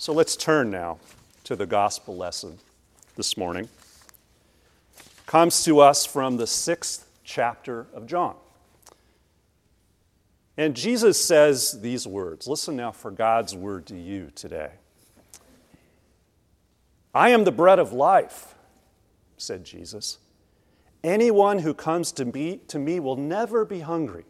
So 0.00 0.14
let's 0.14 0.34
turn 0.34 0.70
now 0.70 0.96
to 1.44 1.54
the 1.54 1.66
gospel 1.66 2.16
lesson 2.16 2.58
this 3.18 3.36
morning. 3.36 3.68
It 4.96 5.26
comes 5.26 5.62
to 5.64 5.80
us 5.80 6.06
from 6.06 6.38
the 6.38 6.46
sixth 6.46 7.06
chapter 7.22 7.86
of 7.92 8.06
John. 8.06 8.34
And 10.56 10.74
Jesus 10.74 11.22
says 11.22 11.82
these 11.82 12.06
words. 12.06 12.48
Listen 12.48 12.76
now 12.76 12.92
for 12.92 13.10
God's 13.10 13.54
word 13.54 13.84
to 13.88 13.94
you 13.94 14.32
today. 14.34 14.70
I 17.14 17.28
am 17.28 17.44
the 17.44 17.52
bread 17.52 17.78
of 17.78 17.92
life, 17.92 18.54
said 19.36 19.64
Jesus. 19.64 20.16
Anyone 21.04 21.58
who 21.58 21.74
comes 21.74 22.10
to 22.12 22.24
me, 22.24 22.62
to 22.68 22.78
me 22.78 23.00
will 23.00 23.16
never 23.16 23.66
be 23.66 23.80
hungry. 23.80 24.24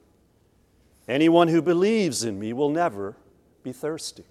Anyone 1.06 1.46
who 1.46 1.62
believes 1.62 2.24
in 2.24 2.40
me 2.40 2.52
will 2.52 2.70
never 2.70 3.14
be 3.62 3.70
thirsty. 3.70 4.24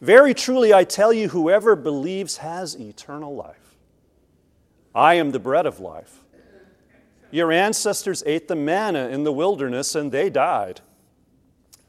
Very 0.00 0.32
truly, 0.32 0.72
I 0.72 0.84
tell 0.84 1.12
you, 1.12 1.28
whoever 1.28 1.74
believes 1.74 2.38
has 2.38 2.74
eternal 2.74 3.34
life. 3.34 3.76
I 4.94 5.14
am 5.14 5.32
the 5.32 5.38
bread 5.38 5.66
of 5.66 5.80
life. 5.80 6.24
Your 7.30 7.52
ancestors 7.52 8.22
ate 8.24 8.48
the 8.48 8.56
manna 8.56 9.08
in 9.08 9.24
the 9.24 9.32
wilderness 9.32 9.94
and 9.94 10.10
they 10.10 10.30
died. 10.30 10.80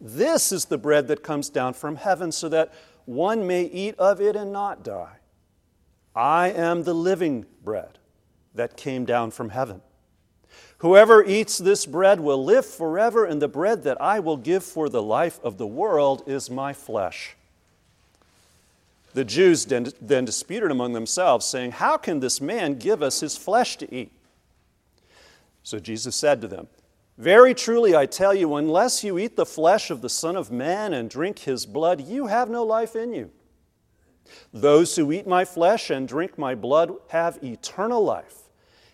This 0.02 0.52
is 0.52 0.66
the 0.66 0.78
bread 0.78 1.08
that 1.08 1.24
comes 1.24 1.50
down 1.50 1.74
from 1.74 1.96
heaven 1.96 2.32
so 2.32 2.50
that 2.50 2.74
one 3.06 3.48
may 3.48 3.64
eat 3.64 3.96
of 3.98 4.22
it 4.22 4.36
and 4.36 4.52
not 4.52 4.84
die. 4.84 5.18
I 6.16 6.50
am 6.50 6.84
the 6.84 6.94
living 6.94 7.46
bread 7.64 8.00
that 8.56 8.76
came 8.76 9.06
down 9.06 9.32
from 9.32 9.50
heaven. 9.50 9.82
Whoever 10.80 11.24
eats 11.24 11.58
this 11.58 11.86
bread 11.86 12.20
will 12.20 12.44
live 12.44 12.66
forever, 12.66 13.26
and 13.26 13.42
the 13.42 13.48
bread 13.48 13.84
that 13.84 14.02
I 14.02 14.20
will 14.20 14.38
give 14.38 14.64
for 14.64 14.90
the 14.90 15.04
life 15.04 15.40
of 15.44 15.58
the 15.58 15.68
world 15.68 16.24
is 16.26 16.50
my 16.50 16.74
flesh. 16.74 17.36
The 19.14 19.26
Jews 19.26 19.66
then 19.66 20.26
disputed 20.26 20.70
among 20.70 20.94
themselves, 20.94 21.46
saying, 21.46 21.72
How 21.72 21.98
can 21.98 22.20
this 22.20 22.40
man 22.40 22.76
give 22.76 23.02
us 23.02 23.20
his 23.20 23.36
flesh 23.36 23.78
to 23.78 23.94
eat? 23.94 24.12
So 25.64 25.80
Jesus 25.80 26.16
said 26.16 26.42
to 26.42 26.48
them, 26.48 26.68
Very 27.18 27.54
truly 27.54 27.96
I 27.96 28.06
tell 28.06 28.34
you, 28.34 28.56
unless 28.56 29.04
you 29.04 29.18
eat 29.18 29.36
the 29.36 29.46
flesh 29.46 29.90
of 29.90 30.02
the 30.02 30.10
Son 30.10 30.36
of 30.36 30.52
Man 30.52 30.94
and 30.94 31.10
drink 31.10 31.40
his 31.40 31.66
blood, 31.66 32.02
you 32.02 32.28
have 32.28 32.50
no 32.50 32.64
life 32.64 32.96
in 32.96 33.14
you. 33.14 33.32
Those 34.54 34.96
who 34.96 35.12
eat 35.12 35.28
my 35.28 35.44
flesh 35.44 35.90
and 35.90 36.08
drink 36.08 36.38
my 36.38 36.54
blood 36.54 36.94
have 37.10 37.44
eternal 37.44 38.04
life, 38.04 38.36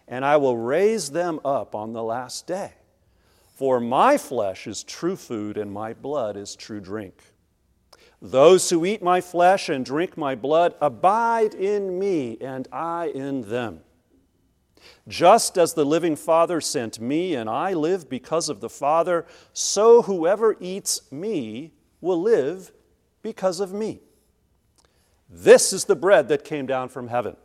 and 0.08 0.23
I 0.23 0.38
will 0.38 0.58
raise 0.58 1.12
them 1.12 1.42
up 1.44 1.75
on 1.75 1.92
the 1.92 2.03
last 2.03 2.47
day. 2.47 2.72
For 3.56 3.80
my 3.80 4.18
flesh 4.18 4.66
is 4.66 4.84
true 4.84 5.16
food, 5.16 5.58
and 5.58 5.72
my 5.72 5.94
blood 5.94 6.38
is 6.38 6.56
true 6.56 6.80
drink. 6.80 7.22
Those 8.31 8.72
who 8.72 8.86
eat 8.86 9.04
my 9.04 9.22
flesh 9.22 9.70
and 9.70 9.86
drink 9.86 10.18
my 10.18 10.34
blood 10.34 10.73
abide 10.81 11.54
in 11.54 12.00
me, 12.00 12.40
and 12.42 12.68
I 12.72 13.12
in 13.14 13.44
them. 13.50 13.81
Just 15.08 15.59
as 15.59 15.76
the 15.76 15.86
living 15.86 16.16
Father 16.16 16.59
sent 16.59 17.00
me, 17.00 17.36
and 17.36 17.48
I 17.48 17.73
live 17.73 18.09
because 18.09 18.50
of 18.50 18.62
the 18.62 18.70
Father, 18.70 19.28
so 19.53 20.02
whoever 20.02 20.58
eats 20.59 21.12
me 21.12 21.73
will 22.02 22.20
live 22.20 22.72
because 23.22 23.59
of 23.59 23.73
me. 23.73 24.02
This 25.30 25.72
is 25.72 25.86
the 25.86 25.96
bread 25.96 26.28
that 26.30 26.44
came 26.44 26.66
down 26.66 26.90
from 26.90 27.09
heaven, 27.09 27.38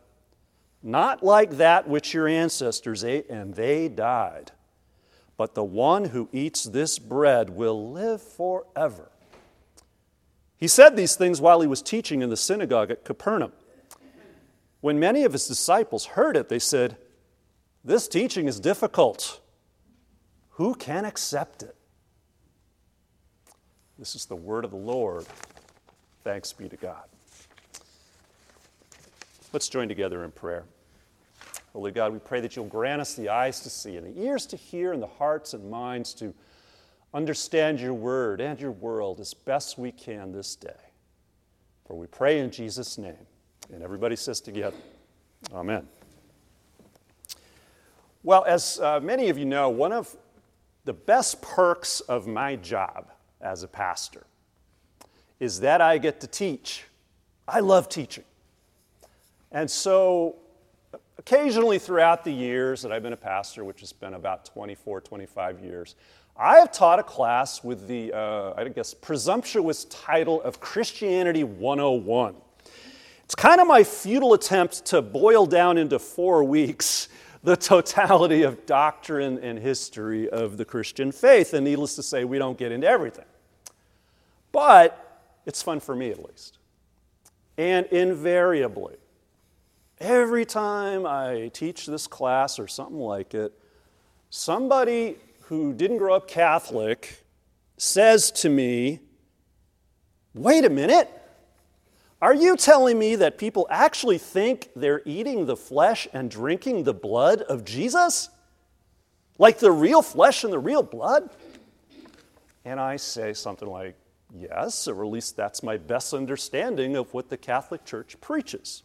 not 0.81 1.21
like 1.21 1.57
that 1.57 1.87
which 1.87 2.11
your 2.11 2.27
ancestors 2.27 3.03
ate 3.03 3.29
and 3.29 3.53
they 3.53 3.87
died, 3.87 4.51
but 5.37 5.53
the 5.53 5.63
one 5.63 6.05
who 6.05 6.27
eats 6.31 6.63
this 6.63 6.97
bread 6.97 7.51
will 7.51 7.91
live 7.91 8.19
forever. 8.19 9.10
He 10.61 10.67
said 10.67 10.95
these 10.95 11.15
things 11.15 11.41
while 11.41 11.59
he 11.59 11.67
was 11.67 11.81
teaching 11.81 12.21
in 12.21 12.29
the 12.29 12.37
synagogue 12.37 12.91
at 12.91 13.03
Capernaum. 13.03 13.51
When 14.79 14.99
many 14.99 15.23
of 15.23 15.33
his 15.33 15.47
disciples 15.47 16.05
heard 16.05 16.37
it, 16.37 16.49
they 16.49 16.59
said, 16.59 16.97
This 17.83 18.07
teaching 18.07 18.47
is 18.47 18.59
difficult. 18.59 19.41
Who 20.51 20.75
can 20.75 21.03
accept 21.03 21.63
it? 21.63 21.75
This 23.97 24.13
is 24.13 24.25
the 24.25 24.35
word 24.35 24.63
of 24.63 24.69
the 24.69 24.77
Lord. 24.77 25.25
Thanks 26.23 26.53
be 26.53 26.69
to 26.69 26.77
God. 26.77 27.05
Let's 29.53 29.67
join 29.67 29.87
together 29.87 30.23
in 30.23 30.31
prayer. 30.31 30.65
Holy 31.73 31.91
God, 31.91 32.13
we 32.13 32.19
pray 32.19 32.39
that 32.39 32.55
you'll 32.55 32.65
grant 32.65 33.01
us 33.01 33.15
the 33.15 33.29
eyes 33.29 33.61
to 33.61 33.69
see 33.71 33.97
and 33.97 34.05
the 34.05 34.21
ears 34.21 34.45
to 34.47 34.57
hear 34.57 34.93
and 34.93 35.01
the 35.01 35.07
hearts 35.07 35.55
and 35.55 35.71
minds 35.71 36.13
to 36.15 36.35
understand 37.13 37.79
your 37.79 37.93
word 37.93 38.41
and 38.41 38.59
your 38.59 38.71
world 38.71 39.19
as 39.19 39.33
best 39.33 39.77
we 39.77 39.91
can 39.91 40.31
this 40.31 40.55
day. 40.55 40.71
For 41.85 41.97
we 41.97 42.07
pray 42.07 42.39
in 42.39 42.51
Jesus' 42.51 42.97
name. 42.97 43.27
And 43.73 43.83
everybody 43.83 44.15
says 44.15 44.41
together, 44.41 44.77
Amen. 45.53 45.87
Well, 48.23 48.43
as 48.45 48.79
uh, 48.79 48.99
many 48.99 49.29
of 49.29 49.37
you 49.37 49.45
know, 49.45 49.69
one 49.69 49.91
of 49.91 50.15
the 50.85 50.93
best 50.93 51.41
perks 51.41 51.99
of 52.01 52.27
my 52.27 52.55
job 52.55 53.11
as 53.39 53.63
a 53.63 53.67
pastor 53.67 54.25
is 55.39 55.59
that 55.61 55.81
I 55.81 55.97
get 55.97 56.21
to 56.21 56.27
teach. 56.27 56.85
I 57.47 57.59
love 57.61 57.89
teaching. 57.89 58.23
And 59.51 59.69
so, 59.69 60.35
occasionally 61.17 61.79
throughout 61.79 62.23
the 62.23 62.31
years 62.31 62.81
that 62.83 62.91
I've 62.91 63.03
been 63.03 63.13
a 63.13 63.17
pastor, 63.17 63.63
which 63.63 63.79
has 63.81 63.91
been 63.91 64.13
about 64.13 64.45
24, 64.45 65.01
25 65.01 65.59
years, 65.59 65.95
I 66.37 66.59
have 66.59 66.71
taught 66.71 66.99
a 66.99 67.03
class 67.03 67.63
with 67.63 67.87
the, 67.87 68.13
uh, 68.13 68.53
I 68.55 68.67
guess, 68.69 68.93
presumptuous 68.93 69.85
title 69.85 70.41
of 70.41 70.59
Christianity 70.59 71.43
101. 71.43 72.35
It's 73.25 73.35
kind 73.35 73.61
of 73.61 73.67
my 73.67 73.83
futile 73.83 74.33
attempt 74.33 74.85
to 74.87 75.01
boil 75.01 75.45
down 75.45 75.77
into 75.77 75.99
four 75.99 76.43
weeks 76.43 77.09
the 77.43 77.55
totality 77.55 78.43
of 78.43 78.65
doctrine 78.65 79.39
and 79.39 79.57
history 79.57 80.29
of 80.29 80.57
the 80.57 80.65
Christian 80.65 81.11
faith. 81.11 81.53
And 81.53 81.65
needless 81.65 81.95
to 81.95 82.03
say, 82.03 82.23
we 82.23 82.37
don't 82.37 82.57
get 82.57 82.71
into 82.71 82.87
everything. 82.87 83.25
But 84.51 85.29
it's 85.45 85.61
fun 85.61 85.79
for 85.79 85.95
me 85.95 86.11
at 86.11 86.23
least. 86.23 86.57
And 87.57 87.85
invariably, 87.87 88.95
every 89.99 90.45
time 90.45 91.05
I 91.05 91.49
teach 91.53 91.85
this 91.85 92.07
class 92.07 92.59
or 92.59 92.67
something 92.67 92.99
like 92.99 93.33
it, 93.33 93.53
somebody 94.29 95.17
who 95.51 95.73
didn't 95.73 95.97
grow 95.97 96.15
up 96.15 96.29
Catholic 96.29 97.25
says 97.75 98.31
to 98.31 98.47
me, 98.47 99.01
Wait 100.33 100.63
a 100.63 100.69
minute. 100.69 101.09
Are 102.21 102.33
you 102.33 102.55
telling 102.55 102.97
me 102.97 103.17
that 103.17 103.37
people 103.37 103.67
actually 103.69 104.17
think 104.17 104.69
they're 104.77 105.01
eating 105.03 105.47
the 105.47 105.57
flesh 105.57 106.07
and 106.13 106.31
drinking 106.31 106.85
the 106.85 106.93
blood 106.93 107.41
of 107.41 107.65
Jesus? 107.65 108.29
Like 109.37 109.59
the 109.59 109.73
real 109.73 110.01
flesh 110.01 110.45
and 110.45 110.53
the 110.53 110.59
real 110.59 110.83
blood? 110.83 111.29
And 112.63 112.79
I 112.79 112.95
say 112.95 113.33
something 113.33 113.67
like, 113.67 113.97
Yes, 114.33 114.87
or 114.87 115.03
at 115.03 115.11
least 115.11 115.35
that's 115.35 115.61
my 115.61 115.75
best 115.75 116.13
understanding 116.13 116.95
of 116.95 117.13
what 117.13 117.27
the 117.27 117.35
Catholic 117.35 117.83
Church 117.83 118.15
preaches. 118.21 118.83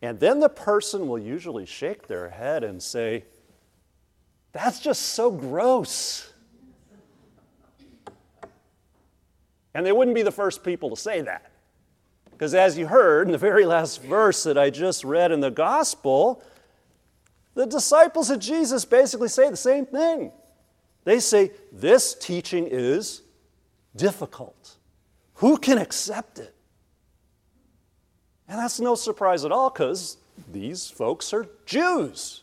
And 0.00 0.18
then 0.20 0.40
the 0.40 0.48
person 0.48 1.06
will 1.06 1.18
usually 1.18 1.66
shake 1.66 2.06
their 2.06 2.30
head 2.30 2.64
and 2.64 2.82
say, 2.82 3.24
that's 4.52 4.80
just 4.80 5.02
so 5.02 5.30
gross. 5.30 6.32
And 9.74 9.86
they 9.86 9.92
wouldn't 9.92 10.14
be 10.14 10.22
the 10.22 10.32
first 10.32 10.64
people 10.64 10.90
to 10.90 10.96
say 10.96 11.20
that. 11.20 11.50
Because 12.30 12.54
as 12.54 12.76
you 12.76 12.86
heard 12.86 13.28
in 13.28 13.32
the 13.32 13.38
very 13.38 13.64
last 13.64 14.02
verse 14.02 14.42
that 14.44 14.58
I 14.58 14.70
just 14.70 15.04
read 15.04 15.30
in 15.30 15.40
the 15.40 15.50
gospel, 15.50 16.42
the 17.54 17.66
disciples 17.66 18.30
of 18.30 18.40
Jesus 18.40 18.84
basically 18.84 19.28
say 19.28 19.50
the 19.50 19.56
same 19.56 19.86
thing. 19.86 20.32
They 21.04 21.20
say, 21.20 21.52
This 21.70 22.14
teaching 22.14 22.66
is 22.68 23.22
difficult. 23.94 24.76
Who 25.34 25.56
can 25.56 25.78
accept 25.78 26.38
it? 26.38 26.54
And 28.48 28.58
that's 28.58 28.80
no 28.80 28.94
surprise 28.94 29.44
at 29.44 29.52
all 29.52 29.70
because 29.70 30.16
these 30.50 30.90
folks 30.90 31.32
are 31.32 31.46
Jews. 31.66 32.42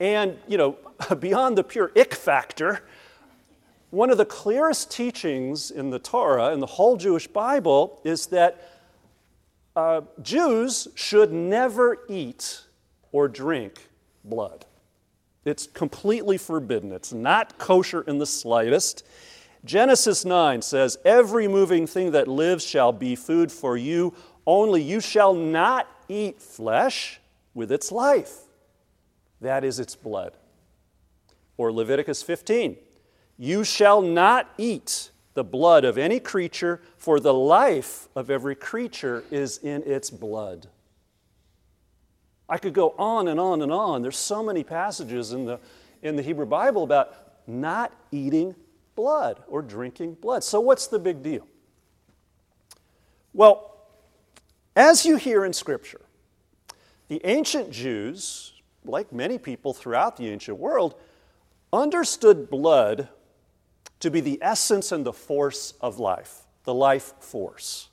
And, 0.00 0.38
you 0.46 0.58
know, 0.58 0.76
beyond 1.18 1.58
the 1.58 1.64
pure 1.64 1.90
ick 1.96 2.14
factor, 2.14 2.82
one 3.90 4.10
of 4.10 4.18
the 4.18 4.26
clearest 4.26 4.90
teachings 4.90 5.70
in 5.70 5.90
the 5.90 5.98
Torah, 5.98 6.52
in 6.52 6.60
the 6.60 6.66
whole 6.66 6.96
Jewish 6.96 7.26
Bible, 7.26 8.00
is 8.04 8.26
that 8.26 8.70
uh, 9.74 10.02
Jews 10.22 10.88
should 10.94 11.32
never 11.32 11.98
eat 12.08 12.62
or 13.12 13.28
drink 13.28 13.88
blood. 14.24 14.66
It's 15.44 15.66
completely 15.66 16.36
forbidden. 16.36 16.92
It's 16.92 17.12
not 17.12 17.56
kosher 17.58 18.02
in 18.02 18.18
the 18.18 18.26
slightest. 18.26 19.06
Genesis 19.64 20.24
9 20.24 20.60
says, 20.60 20.98
Every 21.04 21.48
moving 21.48 21.86
thing 21.86 22.10
that 22.10 22.28
lives 22.28 22.64
shall 22.64 22.92
be 22.92 23.16
food 23.16 23.50
for 23.50 23.76
you, 23.76 24.14
only 24.46 24.82
you 24.82 25.00
shall 25.00 25.32
not 25.32 25.88
eat 26.08 26.42
flesh 26.42 27.20
with 27.54 27.72
its 27.72 27.90
life 27.90 28.47
that 29.40 29.64
is 29.64 29.78
its 29.78 29.94
blood. 29.94 30.34
Or 31.56 31.72
Leviticus 31.72 32.22
15 32.22 32.76
You 33.36 33.64
shall 33.64 34.02
not 34.02 34.50
eat 34.58 35.10
the 35.34 35.44
blood 35.44 35.84
of 35.84 35.98
any 35.98 36.18
creature, 36.18 36.80
for 36.96 37.20
the 37.20 37.32
life 37.32 38.08
of 38.16 38.28
every 38.28 38.56
creature 38.56 39.22
is 39.30 39.58
in 39.58 39.84
its 39.84 40.10
blood. 40.10 40.66
I 42.48 42.58
could 42.58 42.72
go 42.72 42.94
on 42.98 43.28
and 43.28 43.38
on 43.38 43.62
and 43.62 43.70
on. 43.70 44.02
There's 44.02 44.16
so 44.16 44.42
many 44.42 44.64
passages 44.64 45.32
in 45.32 45.44
the, 45.44 45.60
in 46.02 46.16
the 46.16 46.22
Hebrew 46.22 46.46
Bible 46.46 46.82
about 46.82 47.14
not 47.46 47.92
eating 48.10 48.54
blood 48.96 49.40
or 49.46 49.62
drinking 49.62 50.14
blood. 50.14 50.42
So, 50.42 50.58
what's 50.58 50.88
the 50.88 50.98
big 50.98 51.22
deal? 51.22 51.46
Well, 53.32 53.76
as 54.74 55.06
you 55.06 55.16
hear 55.16 55.44
in 55.44 55.52
Scripture, 55.52 56.00
the 57.08 57.20
ancient 57.24 57.70
Jews, 57.70 58.54
like 58.88 59.12
many 59.12 59.38
people 59.38 59.72
throughout 59.72 60.16
the 60.16 60.28
ancient 60.28 60.58
world, 60.58 60.94
understood 61.72 62.50
blood 62.50 63.08
to 64.00 64.10
be 64.10 64.20
the 64.20 64.38
essence 64.42 64.92
and 64.92 65.04
the 65.04 65.12
force 65.12 65.74
of 65.80 65.98
life, 65.98 66.42
the 66.64 66.74
life 66.74 67.14
force. 67.20 67.88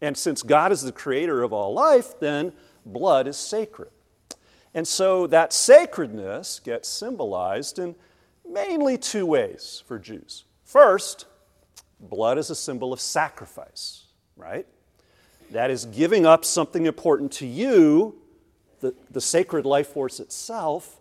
And 0.00 0.16
since 0.16 0.42
God 0.42 0.72
is 0.72 0.82
the 0.82 0.92
creator 0.92 1.42
of 1.42 1.52
all 1.52 1.72
life, 1.72 2.18
then 2.20 2.52
blood 2.84 3.26
is 3.26 3.36
sacred. 3.36 3.90
And 4.74 4.86
so 4.86 5.26
that 5.28 5.52
sacredness 5.52 6.60
gets 6.60 6.88
symbolized 6.88 7.78
in 7.78 7.96
mainly 8.48 8.98
two 8.98 9.26
ways 9.26 9.82
for 9.86 9.98
Jews. 9.98 10.44
First, 10.64 11.26
blood 11.98 12.38
is 12.38 12.50
a 12.50 12.54
symbol 12.54 12.92
of 12.92 13.00
sacrifice, 13.00 14.04
right? 14.36 14.66
That 15.50 15.70
is 15.70 15.86
giving 15.86 16.26
up 16.26 16.44
something 16.44 16.86
important 16.86 17.32
to 17.32 17.46
you, 17.46 18.20
the, 18.80 18.94
the 19.10 19.20
sacred 19.20 19.66
life 19.66 19.88
force 19.88 20.20
itself, 20.20 20.98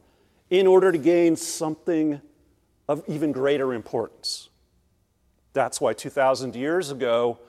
in 0.50 0.66
order 0.66 0.92
to 0.92 0.98
gain 0.98 1.36
something 1.36 2.22
of 2.88 3.04
even 3.08 3.32
greater 3.32 3.74
importance. 3.74 4.50
That's 5.54 5.82
why 5.82 5.94
2,000 5.94 6.56
years 6.56 6.92
ago 6.92 7.40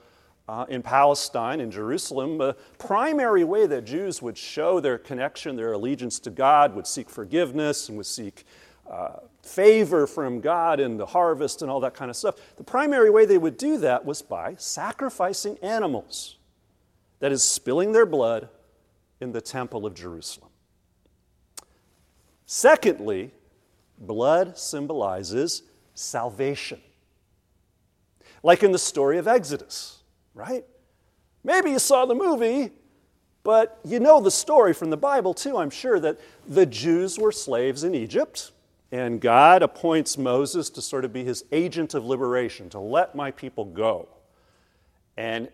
uh, 0.47 0.65
in 0.67 0.81
Palestine, 0.81 1.61
in 1.61 1.71
Jerusalem, 1.71 2.37
the 2.39 2.55
primary 2.77 3.43
way 3.43 3.67
that 3.67 3.85
Jews 3.85 4.21
would 4.21 4.37
show 4.37 4.79
their 4.79 4.97
connection, 4.97 5.55
their 5.55 5.73
allegiance 5.73 6.19
to 6.21 6.31
God, 6.31 6.75
would 6.75 6.87
seek 6.87 7.09
forgiveness 7.09 7.87
and 7.87 7.97
would 7.97 8.07
seek 8.07 8.45
uh, 8.89 9.17
favor 9.43 10.07
from 10.07 10.41
God 10.41 10.79
in 10.79 10.97
the 10.97 11.05
harvest 11.05 11.61
and 11.61 11.69
all 11.69 11.79
that 11.81 11.93
kind 11.93 12.09
of 12.09 12.17
stuff. 12.17 12.35
The 12.57 12.63
primary 12.63 13.11
way 13.11 13.25
they 13.25 13.37
would 13.37 13.57
do 13.57 13.77
that 13.77 14.03
was 14.03 14.21
by 14.21 14.55
sacrificing 14.57 15.57
animals, 15.61 16.37
that 17.19 17.31
is, 17.31 17.43
spilling 17.43 17.91
their 17.91 18.07
blood 18.07 18.49
in 19.19 19.31
the 19.31 19.41
temple 19.41 19.85
of 19.85 19.93
Jerusalem. 19.93 20.49
Secondly, 22.45 23.31
blood 23.99 24.57
symbolizes 24.57 25.63
salvation. 25.93 26.79
Like 28.41 28.63
in 28.63 28.71
the 28.71 28.79
story 28.79 29.17
of 29.17 29.27
Exodus, 29.27 29.99
right? 30.33 30.65
Maybe 31.43 31.71
you 31.71 31.79
saw 31.79 32.05
the 32.05 32.15
movie, 32.15 32.71
but 33.43 33.79
you 33.85 33.99
know 33.99 34.21
the 34.21 34.31
story 34.31 34.73
from 34.73 34.89
the 34.89 34.97
Bible 34.97 35.33
too, 35.33 35.57
I'm 35.57 35.69
sure, 35.69 35.99
that 35.99 36.19
the 36.47 36.65
Jews 36.65 37.19
were 37.19 37.31
slaves 37.31 37.83
in 37.83 37.93
Egypt, 37.93 38.51
and 38.91 39.21
God 39.21 39.61
appoints 39.61 40.17
Moses 40.17 40.69
to 40.71 40.81
sort 40.81 41.05
of 41.05 41.13
be 41.13 41.23
his 41.23 41.43
agent 41.51 41.93
of 41.93 42.05
liberation, 42.05 42.69
to 42.69 42.79
let 42.79 43.13
my 43.13 43.31
people 43.31 43.65
go. 43.65 44.09
And 45.17 45.49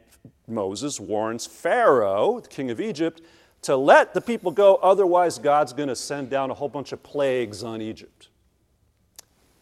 Moses 0.47 0.99
warns 0.99 1.45
Pharaoh, 1.45 2.39
the 2.39 2.47
king 2.47 2.69
of 2.69 2.79
Egypt, 2.79 3.21
to 3.65 3.75
let 3.75 4.13
the 4.13 4.21
people 4.21 4.51
go, 4.51 4.75
otherwise, 4.75 5.39
God's 5.39 5.73
going 5.73 5.89
to 5.89 5.95
send 5.95 6.29
down 6.29 6.51
a 6.51 6.53
whole 6.53 6.69
bunch 6.69 6.91
of 6.91 7.01
plagues 7.01 7.63
on 7.63 7.81
Egypt. 7.81 8.29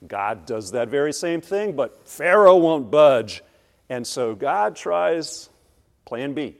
God 0.05 0.45
does 0.45 0.71
that 0.71 0.89
very 0.89 1.13
same 1.13 1.39
thing, 1.39 1.73
but 1.73 2.05
Pharaoh 2.05 2.57
won't 2.57 2.91
budge. 2.91 3.44
And 3.88 4.05
so 4.05 4.35
God 4.35 4.75
tries 4.75 5.47
plan 6.03 6.33
B. 6.33 6.57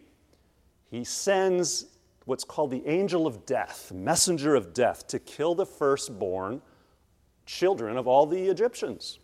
He 0.90 1.04
sends 1.04 1.88
what's 2.24 2.46
called 2.46 2.72
the 2.72 2.88
angel 2.88 3.28
of 3.28 3.46
death, 3.46 3.92
messenger 3.92 4.56
of 4.56 4.74
death, 4.74 5.06
to 5.08 5.20
kill 5.20 5.54
the 5.54 5.66
firstborn 5.66 6.62
children 7.46 7.98
of 7.98 8.08
all 8.08 8.26
the 8.26 8.48
Egyptians. 8.48 9.20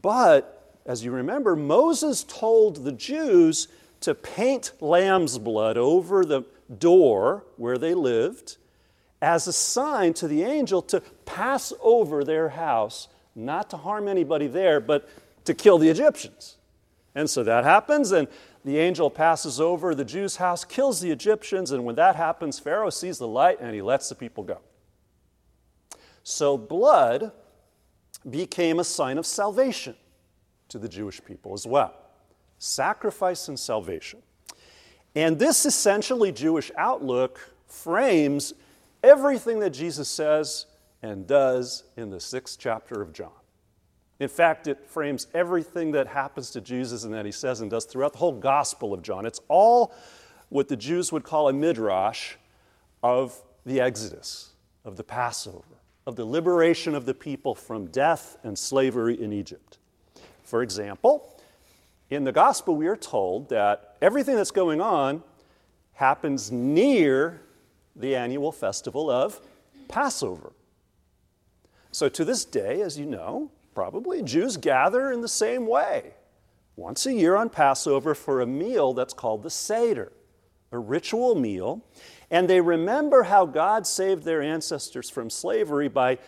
But, 0.00 0.78
as 0.86 1.04
you 1.04 1.10
remember, 1.10 1.56
Moses 1.56 2.22
told 2.22 2.84
the 2.84 2.92
Jews 2.92 3.66
to 4.02 4.14
paint 4.14 4.70
lamb's 4.80 5.38
blood 5.38 5.76
over 5.76 6.24
the 6.24 6.44
door 6.78 7.44
where 7.56 7.78
they 7.78 7.94
lived 7.94 8.56
as 9.20 9.46
a 9.46 9.52
sign 9.52 10.12
to 10.14 10.28
the 10.28 10.42
angel 10.42 10.82
to 10.82 11.00
pass 11.24 11.72
over 11.80 12.24
their 12.24 12.50
house, 12.50 13.08
not 13.34 13.70
to 13.70 13.76
harm 13.76 14.08
anybody 14.08 14.46
there, 14.46 14.80
but 14.80 15.08
to 15.44 15.54
kill 15.54 15.78
the 15.78 15.88
Egyptians. 15.88 16.56
And 17.14 17.30
so 17.30 17.42
that 17.44 17.64
happens, 17.64 18.12
and 18.12 18.28
the 18.64 18.78
angel 18.78 19.08
passes 19.08 19.60
over 19.60 19.94
the 19.94 20.04
Jews' 20.04 20.36
house, 20.36 20.64
kills 20.64 21.00
the 21.00 21.10
Egyptians, 21.10 21.70
and 21.70 21.84
when 21.84 21.94
that 21.94 22.16
happens, 22.16 22.58
Pharaoh 22.58 22.90
sees 22.90 23.18
the 23.18 23.28
light 23.28 23.58
and 23.60 23.74
he 23.74 23.82
lets 23.82 24.08
the 24.08 24.14
people 24.14 24.42
go. 24.42 24.58
So 26.22 26.56
blood 26.56 27.32
became 28.28 28.78
a 28.78 28.84
sign 28.84 29.18
of 29.18 29.26
salvation 29.26 29.94
to 30.70 30.78
the 30.78 30.88
Jewish 30.88 31.22
people 31.22 31.52
as 31.52 31.66
well 31.66 31.94
sacrifice 32.58 33.48
and 33.48 33.58
salvation. 33.58 34.22
And 35.14 35.38
this 35.38 35.64
essentially 35.64 36.32
Jewish 36.32 36.70
outlook 36.76 37.54
frames 37.66 38.54
everything 39.02 39.60
that 39.60 39.70
Jesus 39.70 40.08
says 40.08 40.66
and 41.02 41.26
does 41.26 41.84
in 41.96 42.10
the 42.10 42.20
sixth 42.20 42.58
chapter 42.58 43.00
of 43.02 43.12
John. 43.12 43.30
In 44.20 44.28
fact, 44.28 44.66
it 44.66 44.86
frames 44.86 45.26
everything 45.34 45.92
that 45.92 46.06
happens 46.06 46.50
to 46.52 46.60
Jesus 46.60 47.04
and 47.04 47.12
that 47.14 47.26
he 47.26 47.32
says 47.32 47.60
and 47.60 47.70
does 47.70 47.84
throughout 47.84 48.12
the 48.12 48.18
whole 48.18 48.32
Gospel 48.32 48.94
of 48.94 49.02
John. 49.02 49.26
It's 49.26 49.40
all 49.48 49.94
what 50.48 50.68
the 50.68 50.76
Jews 50.76 51.12
would 51.12 51.24
call 51.24 51.48
a 51.48 51.52
midrash 51.52 52.34
of 53.02 53.40
the 53.66 53.80
Exodus, 53.80 54.52
of 54.84 54.96
the 54.96 55.04
Passover, 55.04 55.64
of 56.06 56.16
the 56.16 56.24
liberation 56.24 56.94
of 56.94 57.06
the 57.06 57.14
people 57.14 57.54
from 57.54 57.86
death 57.86 58.36
and 58.44 58.58
slavery 58.58 59.20
in 59.20 59.32
Egypt. 59.32 59.78
For 60.44 60.62
example, 60.62 61.36
in 62.14 62.24
the 62.24 62.32
Gospel, 62.32 62.76
we 62.76 62.86
are 62.86 62.96
told 62.96 63.48
that 63.48 63.96
everything 64.00 64.36
that's 64.36 64.50
going 64.50 64.80
on 64.80 65.22
happens 65.94 66.50
near 66.50 67.40
the 67.96 68.16
annual 68.16 68.52
festival 68.52 69.10
of 69.10 69.40
Passover. 69.88 70.52
So, 71.92 72.08
to 72.08 72.24
this 72.24 72.44
day, 72.44 72.80
as 72.80 72.98
you 72.98 73.06
know, 73.06 73.50
probably 73.74 74.22
Jews 74.22 74.56
gather 74.56 75.12
in 75.12 75.20
the 75.20 75.28
same 75.28 75.66
way 75.66 76.14
once 76.76 77.06
a 77.06 77.12
year 77.12 77.36
on 77.36 77.48
Passover 77.48 78.14
for 78.14 78.40
a 78.40 78.46
meal 78.46 78.92
that's 78.92 79.14
called 79.14 79.42
the 79.42 79.50
Seder, 79.50 80.12
a 80.72 80.78
ritual 80.78 81.34
meal. 81.34 81.84
And 82.30 82.48
they 82.48 82.60
remember 82.60 83.24
how 83.24 83.46
God 83.46 83.86
saved 83.86 84.24
their 84.24 84.42
ancestors 84.42 85.08
from 85.08 85.30
slavery 85.30 85.88
by 85.88 86.18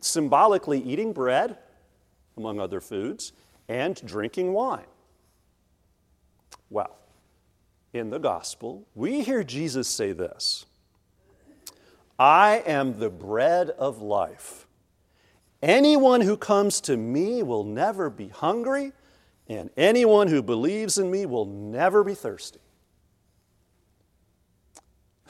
symbolically 0.00 0.80
eating 0.80 1.12
bread, 1.12 1.56
among 2.36 2.58
other 2.58 2.80
foods, 2.80 3.32
and 3.68 3.94
drinking 4.04 4.52
wine. 4.52 4.86
Well, 6.70 6.96
in 7.92 8.10
the 8.10 8.18
gospel, 8.18 8.86
we 8.94 9.22
hear 9.22 9.44
Jesus 9.44 9.88
say 9.88 10.12
this 10.12 10.66
I 12.18 12.62
am 12.66 12.98
the 12.98 13.10
bread 13.10 13.70
of 13.70 14.00
life. 14.00 14.66
Anyone 15.62 16.20
who 16.20 16.36
comes 16.36 16.80
to 16.82 16.96
me 16.96 17.42
will 17.42 17.64
never 17.64 18.10
be 18.10 18.28
hungry, 18.28 18.92
and 19.48 19.70
anyone 19.76 20.28
who 20.28 20.42
believes 20.42 20.98
in 20.98 21.10
me 21.10 21.26
will 21.26 21.46
never 21.46 22.04
be 22.04 22.14
thirsty. 22.14 22.60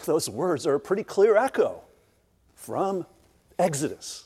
Those 0.05 0.29
words 0.29 0.67
are 0.67 0.75
a 0.75 0.81
pretty 0.81 1.05
clear 1.05 1.37
echo 1.37 1.83
from 2.55 3.07
Exodus. 3.59 4.25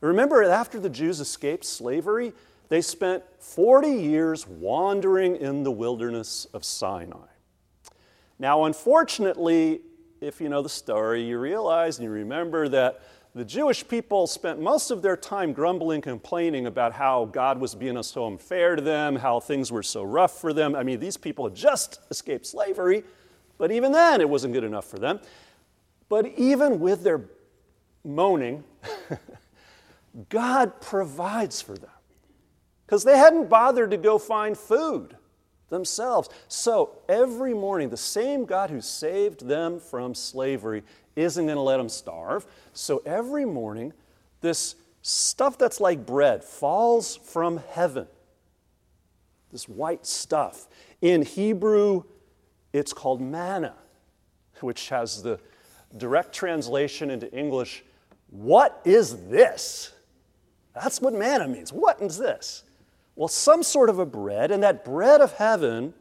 Remember, 0.00 0.44
after 0.44 0.78
the 0.78 0.90
Jews 0.90 1.20
escaped 1.20 1.64
slavery, 1.64 2.32
they 2.68 2.80
spent 2.80 3.22
40 3.38 3.88
years 3.88 4.46
wandering 4.46 5.36
in 5.36 5.62
the 5.62 5.70
wilderness 5.70 6.46
of 6.52 6.64
Sinai. 6.64 7.26
Now, 8.38 8.64
unfortunately, 8.64 9.80
if 10.20 10.40
you 10.40 10.48
know 10.48 10.62
the 10.62 10.68
story, 10.68 11.22
you 11.22 11.38
realize 11.38 11.98
and 11.98 12.04
you 12.04 12.10
remember 12.10 12.68
that 12.68 13.00
the 13.34 13.44
Jewish 13.44 13.86
people 13.86 14.26
spent 14.26 14.60
most 14.60 14.90
of 14.90 15.00
their 15.00 15.16
time 15.16 15.52
grumbling, 15.52 16.00
complaining 16.00 16.66
about 16.66 16.92
how 16.92 17.26
God 17.26 17.60
was 17.60 17.74
being 17.74 18.02
so 18.02 18.26
unfair 18.26 18.76
to 18.76 18.82
them, 18.82 19.16
how 19.16 19.38
things 19.40 19.70
were 19.70 19.82
so 19.82 20.02
rough 20.02 20.40
for 20.40 20.52
them. 20.52 20.74
I 20.74 20.82
mean, 20.82 20.98
these 20.98 21.16
people 21.16 21.44
had 21.44 21.54
just 21.54 22.00
escaped 22.10 22.46
slavery, 22.46 23.04
but 23.56 23.70
even 23.70 23.92
then 23.92 24.20
it 24.20 24.28
wasn't 24.28 24.54
good 24.54 24.64
enough 24.64 24.86
for 24.86 24.98
them. 24.98 25.20
But 26.08 26.26
even 26.36 26.80
with 26.80 27.02
their 27.02 27.22
moaning, 28.04 28.64
God 30.30 30.80
provides 30.80 31.60
for 31.60 31.76
them 31.76 31.90
because 32.88 33.04
they 33.04 33.18
hadn't 33.18 33.50
bothered 33.50 33.90
to 33.90 33.98
go 33.98 34.18
find 34.18 34.56
food 34.56 35.14
themselves. 35.68 36.30
So 36.48 36.96
every 37.08 37.52
morning, 37.52 37.90
the 37.90 37.96
same 37.98 38.46
God 38.46 38.70
who 38.70 38.80
saved 38.80 39.46
them 39.46 39.78
from 39.78 40.14
slavery 40.14 40.82
isn't 41.14 41.44
going 41.44 41.56
to 41.56 41.62
let 41.62 41.76
them 41.76 41.90
starve. 41.90 42.46
So 42.72 43.02
every 43.04 43.44
morning, 43.44 43.92
this 44.40 44.74
stuff 45.02 45.58
that's 45.58 45.80
like 45.80 46.06
bread 46.06 46.42
falls 46.42 47.16
from 47.16 47.58
heaven 47.70 48.06
this 49.50 49.68
white 49.68 50.06
stuff. 50.06 50.68
In 51.00 51.22
Hebrew, 51.22 52.04
it's 52.72 52.92
called 52.92 53.20
manna, 53.20 53.74
which 54.60 54.88
has 54.90 55.22
the 55.22 55.40
direct 55.96 56.32
translation 56.34 57.10
into 57.10 57.32
English 57.32 57.84
what 58.30 58.82
is 58.84 59.28
this? 59.28 59.90
That's 60.74 61.00
what 61.00 61.14
manna 61.14 61.48
means. 61.48 61.72
What 61.72 62.02
is 62.02 62.18
this? 62.18 62.64
Well, 63.18 63.26
some 63.26 63.64
sort 63.64 63.90
of 63.90 63.98
a 63.98 64.06
bread, 64.06 64.52
and 64.52 64.62
that 64.62 64.84
bread 64.84 65.20
of 65.20 65.32
heaven 65.32 65.92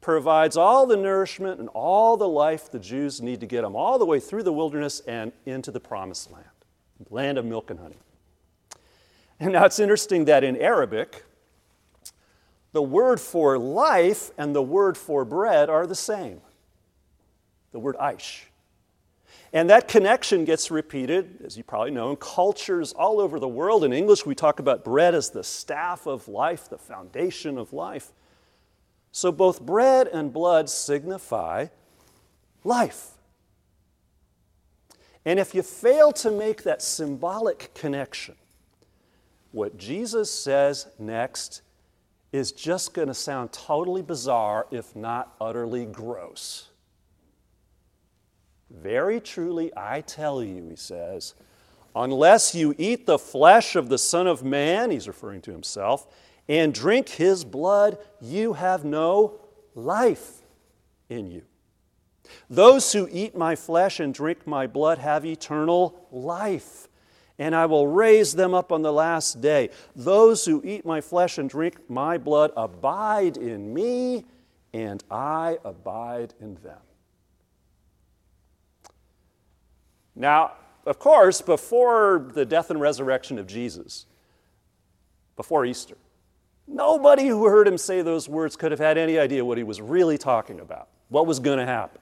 provides 0.00 0.56
all 0.56 0.86
the 0.86 0.96
nourishment 0.96 1.58
and 1.58 1.68
all 1.70 2.16
the 2.16 2.28
life 2.28 2.70
the 2.70 2.78
Jews 2.78 3.20
need 3.20 3.40
to 3.40 3.46
get 3.46 3.62
them 3.62 3.74
all 3.74 3.98
the 3.98 4.06
way 4.06 4.20
through 4.20 4.44
the 4.44 4.52
wilderness 4.52 5.00
and 5.00 5.32
into 5.46 5.72
the 5.72 5.80
promised 5.80 6.30
land, 6.30 6.44
land 7.10 7.38
of 7.38 7.44
milk 7.44 7.72
and 7.72 7.80
honey. 7.80 7.98
And 9.40 9.52
now 9.52 9.64
it's 9.64 9.80
interesting 9.80 10.26
that 10.26 10.44
in 10.44 10.56
Arabic, 10.58 11.24
the 12.70 12.82
word 12.82 13.18
for 13.18 13.58
life 13.58 14.30
and 14.38 14.54
the 14.54 14.62
word 14.62 14.96
for 14.96 15.24
bread 15.24 15.68
are 15.68 15.88
the 15.88 15.96
same 15.96 16.40
the 17.72 17.80
word 17.80 17.96
aish. 17.96 18.42
And 19.52 19.68
that 19.70 19.88
connection 19.88 20.44
gets 20.44 20.70
repeated, 20.70 21.42
as 21.44 21.56
you 21.56 21.64
probably 21.64 21.90
know, 21.90 22.10
in 22.10 22.16
cultures 22.16 22.92
all 22.92 23.20
over 23.20 23.40
the 23.40 23.48
world. 23.48 23.82
In 23.82 23.92
English, 23.92 24.24
we 24.24 24.34
talk 24.34 24.60
about 24.60 24.84
bread 24.84 25.14
as 25.14 25.30
the 25.30 25.42
staff 25.42 26.06
of 26.06 26.28
life, 26.28 26.68
the 26.68 26.78
foundation 26.78 27.58
of 27.58 27.72
life. 27.72 28.12
So 29.10 29.32
both 29.32 29.60
bread 29.60 30.06
and 30.06 30.32
blood 30.32 30.70
signify 30.70 31.66
life. 32.62 33.08
And 35.24 35.40
if 35.40 35.54
you 35.54 35.62
fail 35.62 36.12
to 36.12 36.30
make 36.30 36.62
that 36.62 36.80
symbolic 36.80 37.74
connection, 37.74 38.36
what 39.50 39.76
Jesus 39.76 40.32
says 40.32 40.86
next 40.98 41.62
is 42.32 42.52
just 42.52 42.94
going 42.94 43.08
to 43.08 43.14
sound 43.14 43.52
totally 43.52 44.02
bizarre, 44.02 44.66
if 44.70 44.94
not 44.94 45.34
utterly 45.40 45.84
gross. 45.84 46.69
Very 48.70 49.20
truly, 49.20 49.72
I 49.76 50.00
tell 50.02 50.42
you, 50.42 50.68
he 50.68 50.76
says, 50.76 51.34
unless 51.94 52.54
you 52.54 52.74
eat 52.78 53.06
the 53.06 53.18
flesh 53.18 53.76
of 53.76 53.88
the 53.88 53.98
Son 53.98 54.26
of 54.26 54.44
Man, 54.44 54.90
he's 54.90 55.08
referring 55.08 55.40
to 55.42 55.52
himself, 55.52 56.06
and 56.48 56.72
drink 56.72 57.08
his 57.08 57.44
blood, 57.44 57.98
you 58.20 58.52
have 58.52 58.84
no 58.84 59.40
life 59.74 60.42
in 61.08 61.30
you. 61.30 61.42
Those 62.48 62.92
who 62.92 63.08
eat 63.10 63.36
my 63.36 63.56
flesh 63.56 63.98
and 63.98 64.14
drink 64.14 64.46
my 64.46 64.66
blood 64.66 64.98
have 64.98 65.26
eternal 65.26 66.06
life 66.12 66.88
and 67.40 67.56
I 67.56 67.64
will 67.64 67.88
raise 67.88 68.34
them 68.34 68.52
up 68.52 68.70
on 68.70 68.82
the 68.82 68.92
last 68.92 69.40
day. 69.40 69.70
Those 69.96 70.44
who 70.44 70.60
eat 70.62 70.84
my 70.84 71.00
flesh 71.00 71.38
and 71.38 71.48
drink 71.48 71.80
my 71.88 72.18
blood 72.18 72.52
abide 72.54 73.38
in 73.38 73.72
me, 73.72 74.26
and 74.74 75.02
I 75.10 75.58
abide 75.64 76.34
in 76.38 76.56
them. 76.56 76.76
Now, 80.14 80.52
of 80.86 80.98
course, 80.98 81.40
before 81.40 82.30
the 82.34 82.44
death 82.44 82.70
and 82.70 82.80
resurrection 82.80 83.38
of 83.38 83.46
Jesus, 83.46 84.06
before 85.36 85.64
Easter, 85.64 85.96
nobody 86.66 87.26
who 87.26 87.46
heard 87.46 87.68
him 87.68 87.78
say 87.78 88.02
those 88.02 88.28
words 88.28 88.56
could 88.56 88.70
have 88.70 88.80
had 88.80 88.98
any 88.98 89.18
idea 89.18 89.44
what 89.44 89.58
he 89.58 89.64
was 89.64 89.80
really 89.80 90.18
talking 90.18 90.60
about, 90.60 90.88
what 91.08 91.26
was 91.26 91.38
going 91.38 91.58
to 91.58 91.66
happen. 91.66 92.00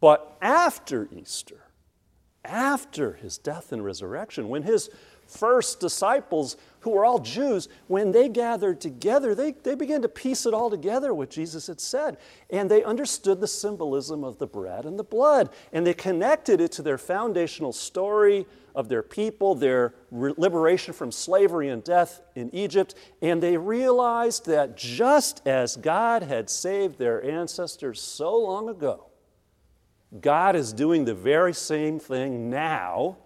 But 0.00 0.36
after 0.40 1.08
Easter, 1.10 1.62
after 2.44 3.14
his 3.14 3.38
death 3.38 3.72
and 3.72 3.84
resurrection, 3.84 4.48
when 4.48 4.62
his 4.62 4.90
first 5.26 5.80
disciples, 5.80 6.56
who 6.80 6.90
were 6.90 7.04
all 7.04 7.18
Jews, 7.18 7.68
when 7.88 8.12
they 8.12 8.28
gathered 8.28 8.80
together, 8.80 9.34
they, 9.34 9.52
they 9.52 9.74
began 9.74 10.02
to 10.02 10.08
piece 10.08 10.46
it 10.46 10.54
all 10.54 10.70
together, 10.70 11.12
what 11.12 11.30
Jesus 11.30 11.66
had 11.66 11.80
said. 11.80 12.16
And 12.48 12.70
they 12.70 12.84
understood 12.84 13.40
the 13.40 13.48
symbolism 13.48 14.22
of 14.22 14.38
the 14.38 14.46
bread 14.46 14.84
and 14.84 14.96
the 14.96 15.04
blood. 15.04 15.50
And 15.72 15.84
they 15.84 15.94
connected 15.94 16.60
it 16.60 16.70
to 16.72 16.82
their 16.82 16.98
foundational 16.98 17.72
story 17.72 18.46
of 18.76 18.88
their 18.88 19.02
people, 19.02 19.56
their 19.56 19.94
liberation 20.12 20.94
from 20.94 21.10
slavery 21.10 21.70
and 21.70 21.82
death 21.82 22.20
in 22.36 22.54
Egypt. 22.54 22.94
And 23.20 23.42
they 23.42 23.56
realized 23.56 24.46
that 24.46 24.76
just 24.76 25.44
as 25.44 25.76
God 25.76 26.22
had 26.22 26.48
saved 26.48 26.98
their 26.98 27.24
ancestors 27.24 28.00
so 28.00 28.36
long 28.38 28.68
ago, 28.68 29.06
God 30.20 30.54
is 30.54 30.72
doing 30.72 31.04
the 31.04 31.14
very 31.14 31.52
same 31.52 31.98
thing 31.98 32.48
now 32.48 33.16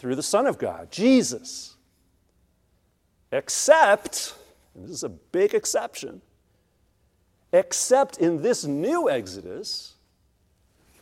through 0.00 0.14
the 0.14 0.22
Son 0.22 0.46
of 0.46 0.56
God, 0.56 0.90
Jesus. 0.90 1.76
Except, 3.30 4.34
this 4.74 4.90
is 4.90 5.04
a 5.04 5.10
big 5.10 5.52
exception, 5.52 6.22
except 7.52 8.16
in 8.16 8.40
this 8.40 8.64
new 8.64 9.10
Exodus, 9.10 9.92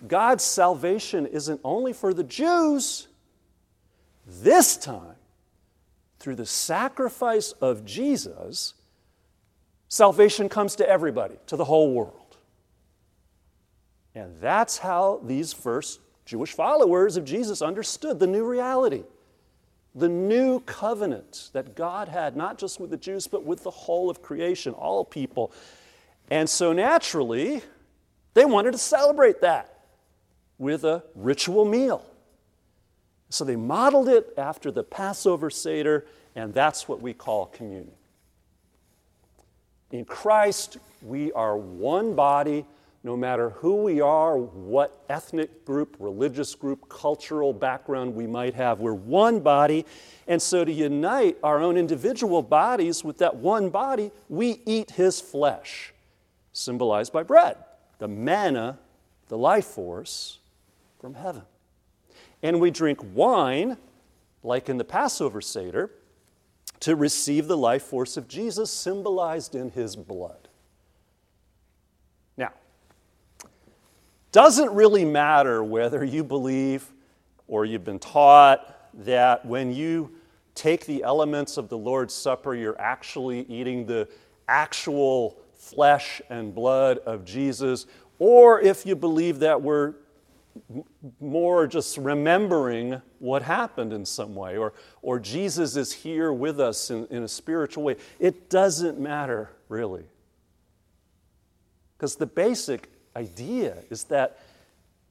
God's 0.08 0.42
salvation 0.42 1.26
isn't 1.26 1.60
only 1.62 1.92
for 1.92 2.12
the 2.12 2.24
Jews, 2.24 3.06
this 4.26 4.76
time, 4.76 5.14
through 6.18 6.34
the 6.34 6.44
sacrifice 6.44 7.52
of 7.52 7.84
Jesus, 7.84 8.74
salvation 9.86 10.48
comes 10.48 10.74
to 10.74 10.88
everybody, 10.88 11.36
to 11.46 11.54
the 11.54 11.64
whole 11.64 11.92
world. 11.92 12.36
And 14.16 14.36
that's 14.40 14.78
how 14.78 15.20
these 15.22 15.52
first 15.52 16.00
Jewish 16.28 16.52
followers 16.52 17.16
of 17.16 17.24
Jesus 17.24 17.62
understood 17.62 18.18
the 18.18 18.26
new 18.26 18.44
reality, 18.44 19.02
the 19.94 20.10
new 20.10 20.60
covenant 20.60 21.48
that 21.54 21.74
God 21.74 22.06
had, 22.08 22.36
not 22.36 22.58
just 22.58 22.78
with 22.78 22.90
the 22.90 22.98
Jews, 22.98 23.26
but 23.26 23.44
with 23.44 23.62
the 23.62 23.70
whole 23.70 24.10
of 24.10 24.20
creation, 24.20 24.74
all 24.74 25.06
people. 25.06 25.50
And 26.30 26.46
so 26.46 26.74
naturally, 26.74 27.62
they 28.34 28.44
wanted 28.44 28.72
to 28.72 28.78
celebrate 28.78 29.40
that 29.40 29.86
with 30.58 30.84
a 30.84 31.02
ritual 31.14 31.64
meal. 31.64 32.04
So 33.30 33.46
they 33.46 33.56
modeled 33.56 34.10
it 34.10 34.34
after 34.36 34.70
the 34.70 34.84
Passover 34.84 35.48
Seder, 35.48 36.04
and 36.36 36.52
that's 36.52 36.86
what 36.86 37.00
we 37.00 37.14
call 37.14 37.46
communion. 37.46 37.94
In 39.92 40.04
Christ, 40.04 40.76
we 41.00 41.32
are 41.32 41.56
one 41.56 42.14
body 42.14 42.66
no 43.04 43.16
matter 43.16 43.50
who 43.50 43.76
we 43.76 44.00
are, 44.00 44.36
what 44.36 45.04
ethnic 45.08 45.64
group, 45.64 45.96
religious 45.98 46.54
group, 46.54 46.88
cultural 46.88 47.52
background 47.52 48.14
we 48.14 48.26
might 48.26 48.54
have. 48.54 48.80
We're 48.80 48.92
one 48.92 49.40
body. 49.40 49.86
And 50.26 50.42
so, 50.42 50.64
to 50.64 50.72
unite 50.72 51.38
our 51.42 51.60
own 51.60 51.76
individual 51.76 52.42
bodies 52.42 53.04
with 53.04 53.18
that 53.18 53.36
one 53.36 53.70
body, 53.70 54.10
we 54.28 54.60
eat 54.66 54.90
his 54.92 55.20
flesh, 55.20 55.94
symbolized 56.52 57.12
by 57.12 57.22
bread, 57.22 57.56
the 57.98 58.08
manna, 58.08 58.78
the 59.28 59.38
life 59.38 59.66
force 59.66 60.38
from 61.00 61.14
heaven. 61.14 61.42
And 62.42 62.60
we 62.60 62.70
drink 62.70 62.98
wine, 63.14 63.76
like 64.42 64.68
in 64.68 64.76
the 64.76 64.84
Passover 64.84 65.40
Seder, 65.40 65.90
to 66.80 66.96
receive 66.96 67.46
the 67.46 67.56
life 67.56 67.82
force 67.82 68.16
of 68.16 68.28
Jesus, 68.28 68.70
symbolized 68.70 69.54
in 69.54 69.70
his 69.70 69.96
blood. 69.96 70.47
Doesn't 74.32 74.70
really 74.72 75.04
matter 75.04 75.64
whether 75.64 76.04
you 76.04 76.22
believe 76.22 76.90
or 77.46 77.64
you've 77.64 77.84
been 77.84 77.98
taught 77.98 78.74
that 79.04 79.44
when 79.46 79.72
you 79.72 80.12
take 80.54 80.86
the 80.86 81.02
elements 81.02 81.56
of 81.56 81.68
the 81.68 81.78
Lord's 81.78 82.12
Supper, 82.12 82.54
you're 82.54 82.80
actually 82.80 83.40
eating 83.48 83.86
the 83.86 84.08
actual 84.48 85.38
flesh 85.54 86.20
and 86.30 86.54
blood 86.54 86.98
of 86.98 87.24
Jesus, 87.24 87.86
or 88.18 88.60
if 88.60 88.84
you 88.84 88.96
believe 88.96 89.38
that 89.40 89.62
we're 89.62 89.94
more 91.20 91.66
just 91.66 91.96
remembering 91.96 93.00
what 93.20 93.42
happened 93.42 93.92
in 93.92 94.04
some 94.04 94.34
way, 94.34 94.56
or, 94.56 94.72
or 95.02 95.18
Jesus 95.18 95.76
is 95.76 95.92
here 95.92 96.32
with 96.32 96.60
us 96.60 96.90
in, 96.90 97.06
in 97.06 97.22
a 97.22 97.28
spiritual 97.28 97.84
way. 97.84 97.96
It 98.18 98.50
doesn't 98.50 98.98
matter, 98.98 99.50
really. 99.68 100.04
Because 101.96 102.16
the 102.16 102.26
basic 102.26 102.90
idea 103.18 103.78
is 103.90 104.04
that 104.04 104.38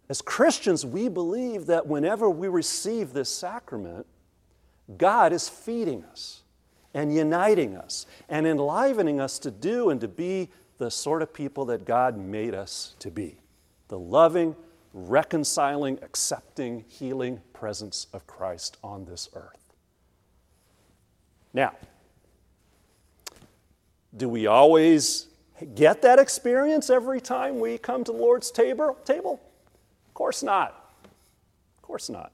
as 0.10 0.22
Christians, 0.22 0.86
we 0.86 1.10
believe 1.10 1.66
that 1.66 1.86
whenever 1.86 2.30
we 2.30 2.48
receive 2.48 3.12
this 3.12 3.30
sacrament, 3.30 4.06
God 4.98 5.34
is 5.34 5.50
feeding 5.50 6.06
us 6.06 6.44
and 6.94 7.14
uniting 7.14 7.76
us 7.76 8.06
and 8.30 8.48
enlivening 8.48 9.20
us 9.20 9.38
to 9.40 9.52
do 9.52 9.90
and 9.90 10.00
to 10.00 10.08
be 10.08 10.50
the 10.78 10.90
sort 10.90 11.22
of 11.22 11.34
people 11.34 11.66
that 11.66 11.84
God 11.86 12.18
made 12.18 12.54
us 12.54 12.96
to 13.00 13.12
be 13.12 13.38
the 13.90 14.00
loving, 14.00 14.56
reconciling, 14.94 15.98
accepting, 16.02 16.84
healing 16.88 17.42
presence 17.54 18.08
of 18.14 18.28
Christ 18.28 18.78
on 18.84 19.06
this 19.06 19.30
earth. 19.34 19.74
Now, 21.54 21.74
do 24.16 24.28
we 24.28 24.46
always 24.48 25.28
get 25.66 26.02
that 26.04 26.20
experience 26.20 26.90
every 26.90 27.22
time 27.22 27.60
we 27.60 27.78
come 27.78 28.04
to 28.04 28.12
the 28.12 28.18
Lord's 28.18 28.52
table? 28.52 28.98
Table? 29.06 29.42
Of 30.08 30.14
course 30.14 30.44
not. 30.44 30.94
Of 31.78 31.82
course 31.82 32.10
not. 32.10 32.32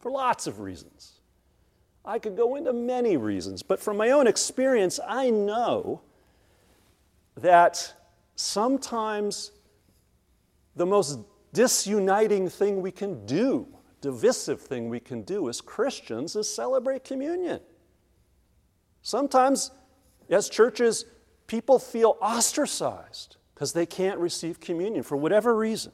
For 0.00 0.10
lots 0.10 0.46
of 0.46 0.60
reasons. 0.60 1.20
I 2.04 2.18
could 2.18 2.36
go 2.36 2.56
into 2.56 2.72
many 2.72 3.16
reasons, 3.16 3.62
but 3.62 3.78
from 3.80 3.96
my 3.96 4.10
own 4.10 4.26
experience, 4.26 4.98
I 5.06 5.30
know 5.30 6.00
that 7.36 7.94
sometimes 8.34 9.52
the 10.74 10.86
most 10.86 11.20
disuniting 11.52 12.48
thing 12.48 12.82
we 12.82 12.90
can 12.90 13.24
do, 13.26 13.68
divisive 14.00 14.60
thing 14.60 14.88
we 14.88 15.00
can 15.00 15.22
do 15.22 15.48
as 15.48 15.60
Christians, 15.60 16.34
is 16.34 16.52
celebrate 16.52 17.04
communion. 17.04 17.60
Sometimes, 19.02 19.70
as 20.30 20.48
churches, 20.48 21.04
people 21.46 21.78
feel 21.78 22.16
ostracized 22.20 23.36
because 23.54 23.72
they 23.72 23.86
can't 23.86 24.18
receive 24.18 24.60
communion 24.60 25.02
for 25.02 25.16
whatever 25.16 25.54
reason. 25.54 25.92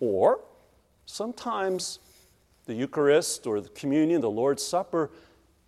Or 0.00 0.40
sometimes 1.06 1.98
the 2.66 2.74
Eucharist 2.74 3.46
or 3.46 3.60
the 3.60 3.68
communion, 3.70 4.20
the 4.20 4.30
Lord's 4.30 4.62
Supper, 4.62 5.10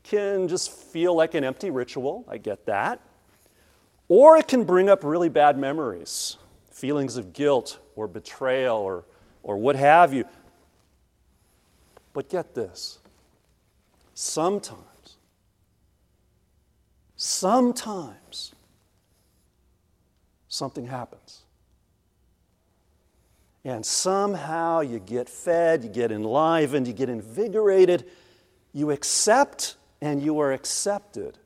can 0.02 0.48
just 0.48 0.70
feel 0.70 1.14
like 1.14 1.34
an 1.34 1.44
empty 1.44 1.70
ritual. 1.70 2.24
I 2.28 2.38
get 2.38 2.66
that. 2.66 3.00
Or 4.08 4.36
it 4.36 4.46
can 4.46 4.64
bring 4.64 4.88
up 4.88 5.02
really 5.02 5.28
bad 5.28 5.58
memories, 5.58 6.36
feelings 6.70 7.16
of 7.16 7.32
guilt 7.32 7.78
or 7.96 8.06
betrayal 8.06 8.76
or, 8.76 9.04
or 9.42 9.56
what 9.56 9.74
have 9.76 10.14
you. 10.14 10.24
But 12.12 12.28
get 12.28 12.54
this 12.54 12.98
sometimes, 14.14 14.80
sometimes 17.26 18.54
something 20.48 20.86
happens. 20.86 21.42
And 23.64 23.84
somehow 23.84 24.80
you 24.80 25.00
get 25.00 25.28
fed, 25.28 25.82
you 25.82 25.90
get 25.90 26.12
enlivened, 26.12 26.86
you 26.86 26.92
get 26.92 27.08
invigorated, 27.08 28.04
you 28.72 28.92
accept 28.92 29.76
and 30.00 30.22
you 30.22 30.38
are 30.38 30.52
accepted 30.52 31.36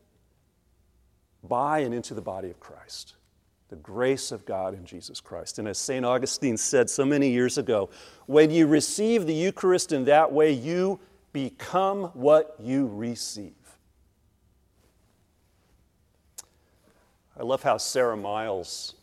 by 1.43 1.79
and 1.79 1.95
into 1.95 2.13
the 2.13 2.21
body 2.21 2.51
of 2.51 2.61
Christ. 2.61 3.15
The 3.71 3.77
grace 3.77 4.33
of 4.33 4.45
God 4.45 4.75
in 4.75 4.85
Jesus 4.85 5.21
Christ. 5.21 5.59
And 5.59 5.67
as 5.67 5.79
St. 5.79 6.05
Augustine 6.05 6.59
said 6.59 6.91
so 6.91 7.07
many 7.07 7.31
years 7.31 7.57
ago, 7.57 7.89
when 8.27 8.51
you 8.51 8.67
receive 8.67 9.27
the 9.27 9.33
Eucharist 9.33 9.93
in 9.93 10.05
that 10.05 10.31
way, 10.31 10.53
you 10.53 11.01
become 11.33 12.05
what 12.13 12.57
you 12.59 12.89
receive. 12.89 13.55
I 17.41 17.43
love 17.43 17.63
how 17.63 17.79
Sara 17.79 18.19
Miles 18.19 18.97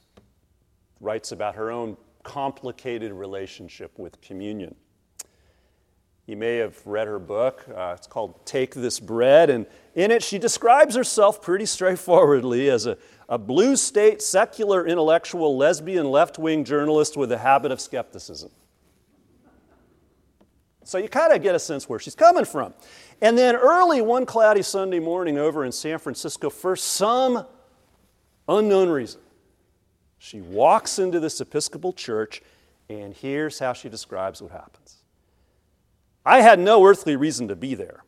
writes 1.00 1.32
about 1.32 1.56
her 1.56 1.72
own 1.72 1.98
complicated 2.22 3.12
relationship 3.12 3.98
with 3.98 4.22
communion. 4.22 4.75
You 6.27 6.38
may 6.38 6.58
have 6.58 6.77
read 6.86 7.08
her 7.08 7.17
book. 7.17 7.65
Uh, 7.67 7.96
it's 7.98 8.06
called 8.06 8.46
Take 8.46 8.75
This 8.75 9.00
Bread. 9.00 9.50
And 9.50 9.65
in 9.96 10.12
it, 10.12 10.22
she 10.22 10.38
describes 10.38 10.94
herself 10.94 11.41
pretty 11.41 11.65
straightforwardly 11.65 12.70
as 12.70 12.86
a, 12.86 13.00
a 13.27 13.39
blue 13.39 13.75
state, 13.75 14.22
secular, 14.22 14.86
intellectual, 14.86 15.58
lesbian, 15.58 16.06
left 16.06 16.38
wing 16.38 16.63
journalist 16.63 17.17
with 17.17 17.32
a 17.32 17.39
habit 17.39 17.72
of 17.72 17.82
skepticism. 17.82 18.51
So 20.84 21.00
you 21.00 21.10
kind 21.10 21.34
of 21.34 21.41
get 21.41 21.56
a 21.56 21.60
sense 21.60 21.89
where 21.89 21.98
she's 21.98 22.13
coming 22.13 22.46
from. 22.46 22.75
And 23.20 23.36
then 23.36 23.56
early 23.56 24.01
one 24.01 24.27
cloudy 24.27 24.62
Sunday 24.62 25.00
morning 25.00 25.39
over 25.39 25.65
in 25.65 25.72
San 25.72 25.98
Francisco, 25.98 26.51
for 26.51 26.75
some 26.75 27.48
unknown 28.48 28.89
reason, 28.89 29.22
she 30.18 30.42
walks 30.42 31.00
into 31.00 31.20
this 31.20 31.39
Episcopal 31.39 31.94
church, 31.94 32.42
and 32.89 33.13
here's 33.13 33.60
how 33.60 33.74
she 33.74 33.89
describes 33.89 34.42
what 34.42 34.51
happens. 34.51 34.98
I 36.25 36.42
had 36.42 36.60
no 36.60 36.86
earthly 36.86 37.16
reason 37.16 37.48
to 37.48 37.56
be 37.56 37.75
there. 37.75 38.04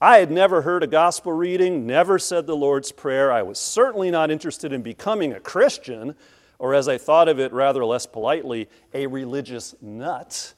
I 0.00 0.18
had 0.18 0.30
never 0.30 0.62
heard 0.62 0.82
a 0.82 0.86
gospel 0.86 1.32
reading, 1.32 1.86
never 1.86 2.18
said 2.18 2.46
the 2.46 2.56
Lord's 2.56 2.90
Prayer. 2.90 3.30
I 3.30 3.42
was 3.42 3.58
certainly 3.58 4.10
not 4.10 4.30
interested 4.30 4.72
in 4.72 4.80
becoming 4.80 5.34
a 5.34 5.40
Christian, 5.40 6.14
or 6.58 6.74
as 6.74 6.88
I 6.88 6.96
thought 6.96 7.28
of 7.28 7.38
it 7.38 7.52
rather 7.52 7.84
less 7.84 8.06
politely, 8.06 8.68
a 8.94 9.06
religious 9.06 9.74
nut. 9.82 10.54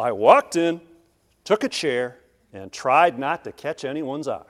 I 0.00 0.12
walked 0.12 0.56
in, 0.56 0.80
took 1.44 1.64
a 1.64 1.68
chair, 1.68 2.18
and 2.52 2.72
tried 2.72 3.18
not 3.18 3.44
to 3.44 3.52
catch 3.52 3.84
anyone's 3.84 4.26
eye. 4.26 4.42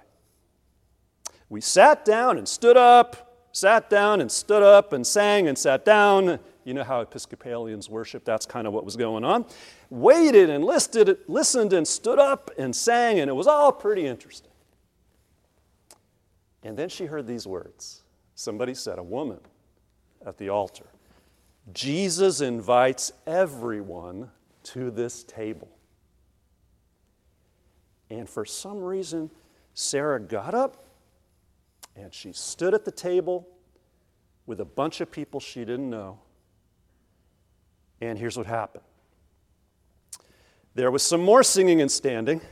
We 1.48 1.60
sat 1.60 2.04
down 2.04 2.38
and 2.38 2.48
stood 2.48 2.76
up, 2.76 3.25
sat 3.56 3.88
down 3.88 4.20
and 4.20 4.30
stood 4.30 4.62
up, 4.62 4.92
and 4.92 5.06
sang 5.06 5.48
and 5.48 5.56
sat 5.56 5.84
down. 5.84 6.38
You 6.64 6.74
know 6.74 6.84
how 6.84 7.00
Episcopalians 7.00 7.88
worship, 7.88 8.24
that's 8.24 8.44
kind 8.44 8.66
of 8.66 8.72
what 8.72 8.84
was 8.84 8.96
going 8.96 9.24
on 9.24 9.46
waited 9.90 10.50
and 10.50 10.64
listed, 10.64 11.18
listened 11.28 11.72
and 11.72 11.86
stood 11.86 12.18
up 12.18 12.50
and 12.58 12.74
sang, 12.74 13.20
and 13.20 13.30
it 13.30 13.34
was 13.34 13.46
all 13.46 13.72
pretty 13.72 14.06
interesting. 14.06 14.50
And 16.62 16.76
then 16.76 16.88
she 16.88 17.06
heard 17.06 17.26
these 17.26 17.46
words. 17.46 18.02
Somebody 18.34 18.74
said, 18.74 18.98
a 18.98 19.02
woman 19.02 19.38
at 20.24 20.36
the 20.38 20.48
altar. 20.48 20.86
Jesus 21.72 22.40
invites 22.40 23.12
everyone 23.26 24.30
to 24.64 24.90
this 24.90 25.22
table. 25.24 25.68
And 28.10 28.28
for 28.28 28.44
some 28.44 28.78
reason, 28.78 29.30
Sara 29.74 30.20
got 30.20 30.54
up 30.54 30.82
and 31.96 32.12
she 32.12 32.32
stood 32.32 32.74
at 32.74 32.84
the 32.84 32.90
table 32.90 33.48
with 34.44 34.60
a 34.60 34.64
bunch 34.64 35.00
of 35.00 35.10
people 35.10 35.40
she 35.40 35.60
didn't 35.60 35.88
know. 35.88 36.20
And 38.00 38.18
here's 38.18 38.36
what 38.36 38.46
happened 38.46 38.84
there 40.74 40.90
was 40.90 41.02
some 41.02 41.22
more 41.22 41.42
singing 41.42 41.80
and 41.80 41.90
standing, 41.90 42.42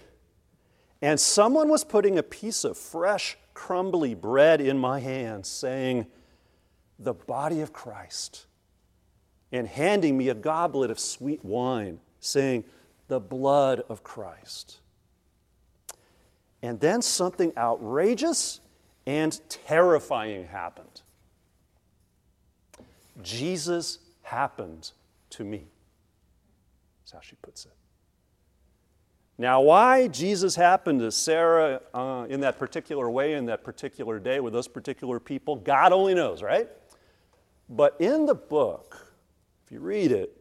and 1.02 1.20
someone 1.20 1.68
was 1.68 1.84
putting 1.84 2.16
a 2.16 2.22
piece 2.22 2.64
of 2.64 2.78
fresh, 2.78 3.36
crumbly 3.52 4.14
bread 4.14 4.62
in 4.62 4.78
my 4.78 4.98
hand, 4.98 5.44
saying, 5.44 6.06
The 6.98 7.12
body 7.12 7.60
of 7.60 7.74
Christ, 7.74 8.46
and 9.52 9.68
handing 9.68 10.16
me 10.16 10.30
a 10.30 10.34
goblet 10.34 10.90
of 10.90 10.98
sweet 10.98 11.44
wine, 11.44 12.00
saying, 12.18 12.64
The 13.08 13.20
blood 13.20 13.82
of 13.90 14.02
Christ. 14.02 14.78
And 16.62 16.80
then 16.80 17.02
something 17.02 17.52
outrageous 17.58 18.60
and 19.06 19.38
terrifying 19.48 20.46
happened. 20.46 21.02
Jesus 23.22 23.98
happened 24.22 24.90
to 25.30 25.44
me. 25.44 25.66
That's 27.02 27.12
how 27.12 27.20
she 27.20 27.36
puts 27.36 27.66
it. 27.66 27.72
Now, 29.36 29.60
why 29.60 30.06
Jesus 30.08 30.54
happened 30.54 31.00
to 31.00 31.10
Sara 31.10 31.80
uh, 31.92 32.26
in 32.28 32.40
that 32.40 32.58
particular 32.58 33.10
way, 33.10 33.34
in 33.34 33.46
that 33.46 33.64
particular 33.64 34.20
day, 34.20 34.38
with 34.38 34.52
those 34.52 34.68
particular 34.68 35.18
people, 35.18 35.56
God 35.56 35.92
only 35.92 36.14
knows, 36.14 36.40
right? 36.40 36.68
But 37.68 37.96
in 37.98 38.26
the 38.26 38.34
book, 38.34 39.12
if 39.64 39.72
you 39.72 39.80
read 39.80 40.12
it, 40.12 40.36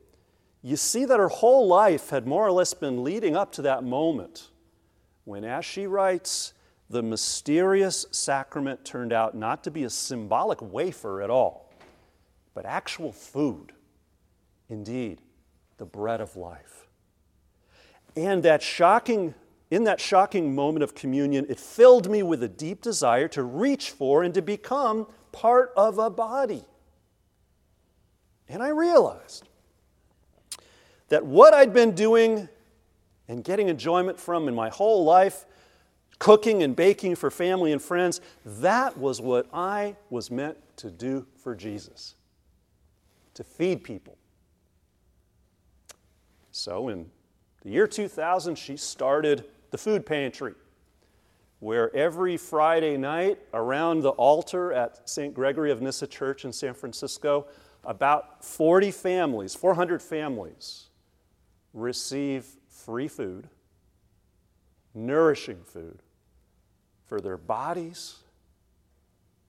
you 0.61 0.75
see 0.77 1.05
that 1.05 1.19
her 1.19 1.27
whole 1.27 1.67
life 1.67 2.09
had 2.09 2.27
more 2.27 2.45
or 2.45 2.51
less 2.51 2.73
been 2.73 3.03
leading 3.03 3.35
up 3.35 3.51
to 3.53 3.63
that 3.63 3.83
moment 3.83 4.49
when, 5.25 5.43
as 5.43 5.65
she 5.65 5.87
writes, 5.87 6.53
the 6.93 7.03
mysterious 7.03 8.05
sacrament 8.11 8.85
turned 8.85 9.11
out 9.11 9.35
not 9.35 9.63
to 9.63 9.71
be 9.71 9.83
a 9.83 9.89
symbolic 9.89 10.61
wafer 10.61 11.21
at 11.21 11.29
all, 11.29 11.73
but 12.53 12.65
actual 12.65 13.11
food. 13.11 13.73
Indeed, 14.69 15.19
the 15.77 15.85
bread 15.85 16.21
of 16.21 16.37
life. 16.37 16.87
And 18.15 18.43
that 18.43 18.61
shocking, 18.61 19.33
in 19.71 19.83
that 19.85 19.99
shocking 19.99 20.53
moment 20.53 20.83
of 20.83 20.93
communion, 20.93 21.47
it 21.49 21.59
filled 21.59 22.09
me 22.09 22.21
with 22.21 22.43
a 22.43 22.47
deep 22.47 22.81
desire 22.81 23.27
to 23.29 23.43
reach 23.43 23.89
for 23.89 24.23
and 24.23 24.33
to 24.35 24.41
become 24.41 25.07
part 25.31 25.73
of 25.75 25.97
a 25.97 26.09
body. 26.09 26.63
And 28.47 28.61
I 28.61 28.69
realized 28.69 29.49
that 31.09 31.25
what 31.25 31.53
I'd 31.53 31.73
been 31.73 31.95
doing 31.95 32.47
and 33.27 33.43
getting 33.43 33.69
enjoyment 33.69 34.19
from 34.19 34.47
in 34.47 34.53
my 34.53 34.69
whole 34.69 35.03
life, 35.03 35.45
cooking 36.23 36.63
and 36.63 36.73
baking 36.73 37.17
for 37.17 37.29
family 37.29 37.73
and 37.73 37.81
friends, 37.81 38.21
that 38.45 38.97
was 38.97 39.19
what 39.19 39.45
I 39.53 39.93
was 40.09 40.31
meant 40.31 40.57
to 40.77 40.89
do 40.89 41.27
for 41.35 41.53
Jesus 41.53 42.15
to 43.33 43.43
feed 43.43 43.83
people. 43.83 44.17
So, 46.51 46.87
in 46.87 47.07
the 47.61 47.71
year 47.71 47.87
2000, 47.87 48.55
she 48.55 48.77
started 48.77 49.43
the 49.71 49.77
food 49.77 50.05
pantry, 50.05 50.53
where 51.59 51.93
every 51.93 52.37
Friday 52.37 52.95
night 52.95 53.39
around 53.53 53.99
the 53.99 54.11
altar 54.11 54.71
at 54.71 55.09
St. 55.09 55.33
Gregory 55.33 55.71
of 55.71 55.81
Nyssa 55.81 56.07
Church 56.07 56.45
in 56.45 56.53
San 56.53 56.73
Francisco, 56.73 57.47
about 57.83 58.45
40 58.45 58.91
families, 58.91 59.55
400 59.55 60.01
families, 60.01 60.85
receive 61.73 62.45
free 62.69 63.09
food, 63.09 63.49
nourishing 64.93 65.61
food 65.65 65.99
for 67.05 67.21
their 67.21 67.37
bodies, 67.37 68.17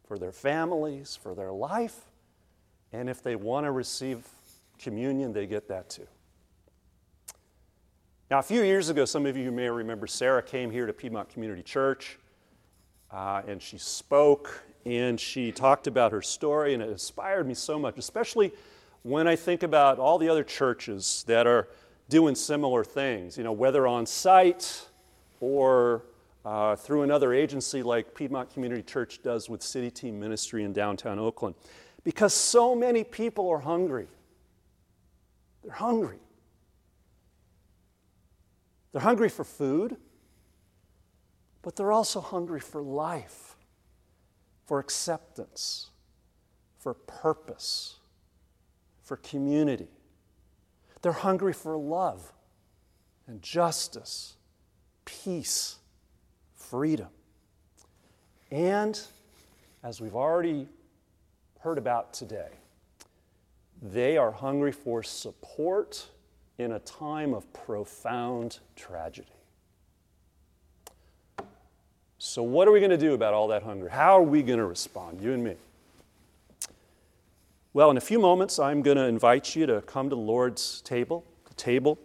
for 0.06 0.18
their 0.18 0.32
families, 0.32 1.18
for 1.20 1.34
their 1.34 1.52
life, 1.52 2.00
and 2.92 3.08
if 3.08 3.22
they 3.22 3.36
want 3.36 3.64
to 3.66 3.72
receive 3.72 4.26
communion, 4.78 5.32
they 5.32 5.46
get 5.46 5.68
that 5.68 5.88
too. 5.90 6.06
Now, 8.30 8.38
a 8.38 8.42
few 8.42 8.62
years 8.62 8.88
ago, 8.88 9.04
some 9.04 9.26
of 9.26 9.36
you 9.36 9.50
may 9.52 9.68
remember 9.68 10.06
Sara 10.06 10.42
came 10.42 10.70
here 10.70 10.86
to 10.86 10.92
Piedmont 10.92 11.28
Community 11.28 11.62
Church 11.62 12.18
uh, 13.10 13.42
and 13.46 13.62
she 13.62 13.78
spoke 13.78 14.62
and 14.84 15.18
she 15.18 15.50
talked 15.50 15.86
about 15.86 16.12
her 16.12 16.20
story, 16.20 16.74
and 16.74 16.82
it 16.82 16.90
inspired 16.90 17.46
me 17.46 17.54
so 17.54 17.78
much, 17.78 17.96
especially 17.96 18.52
when 19.02 19.26
I 19.26 19.34
think 19.34 19.62
about 19.62 19.98
all 19.98 20.18
the 20.18 20.28
other 20.28 20.44
churches 20.44 21.24
that 21.26 21.46
are 21.46 21.68
doing 22.10 22.34
similar 22.34 22.84
things, 22.84 23.38
you 23.38 23.44
know, 23.44 23.52
whether 23.52 23.86
on 23.86 24.04
site 24.04 24.86
or 25.40 26.02
uh, 26.44 26.76
through 26.76 27.02
another 27.02 27.32
agency 27.32 27.82
like 27.82 28.14
Piedmont 28.14 28.52
Community 28.52 28.82
Church 28.82 29.22
does 29.22 29.48
with 29.48 29.62
City 29.62 29.90
Team 29.90 30.20
Ministry 30.20 30.64
in 30.64 30.72
downtown 30.72 31.18
Oakland. 31.18 31.54
Because 32.02 32.34
so 32.34 32.74
many 32.74 33.02
people 33.02 33.48
are 33.48 33.60
hungry. 33.60 34.08
They're 35.62 35.72
hungry. 35.72 36.18
They're 38.92 39.00
hungry 39.00 39.30
for 39.30 39.42
food, 39.42 39.96
but 41.62 41.74
they're 41.74 41.90
also 41.90 42.20
hungry 42.20 42.60
for 42.60 42.82
life, 42.82 43.56
for 44.66 44.78
acceptance, 44.78 45.90
for 46.78 46.94
purpose, 46.94 47.96
for 49.02 49.16
community. 49.16 49.88
They're 51.02 51.12
hungry 51.12 51.52
for 51.54 51.76
love 51.76 52.32
and 53.26 53.42
justice, 53.42 54.36
peace, 55.04 55.78
freedom. 56.74 57.06
And 58.50 59.00
as 59.84 60.00
we've 60.00 60.16
already 60.16 60.66
heard 61.60 61.78
about 61.78 62.12
today, 62.12 62.48
they 63.80 64.16
are 64.16 64.32
hungry 64.32 64.72
for 64.72 65.04
support 65.04 66.04
in 66.58 66.72
a 66.72 66.80
time 66.80 67.32
of 67.32 67.50
profound 67.52 68.58
tragedy. 68.74 69.28
So, 72.18 72.42
what 72.42 72.66
are 72.66 72.72
we 72.72 72.80
going 72.80 72.90
to 72.90 72.98
do 72.98 73.14
about 73.14 73.34
all 73.34 73.46
that 73.48 73.62
hunger? 73.62 73.88
How 73.88 74.18
are 74.18 74.24
we 74.24 74.42
going 74.42 74.58
to 74.58 74.66
respond, 74.66 75.20
you 75.20 75.32
and 75.32 75.44
me? 75.44 75.54
Well, 77.72 77.92
in 77.92 77.98
a 77.98 78.00
few 78.00 78.18
moments, 78.18 78.58
I'm 78.58 78.82
going 78.82 78.96
to 78.96 79.06
invite 79.06 79.54
you 79.54 79.64
to 79.66 79.80
come 79.82 80.10
to 80.10 80.16
the 80.16 80.20
Lord's 80.20 80.80
table, 80.80 81.24
the 81.46 81.54
table. 81.54 82.00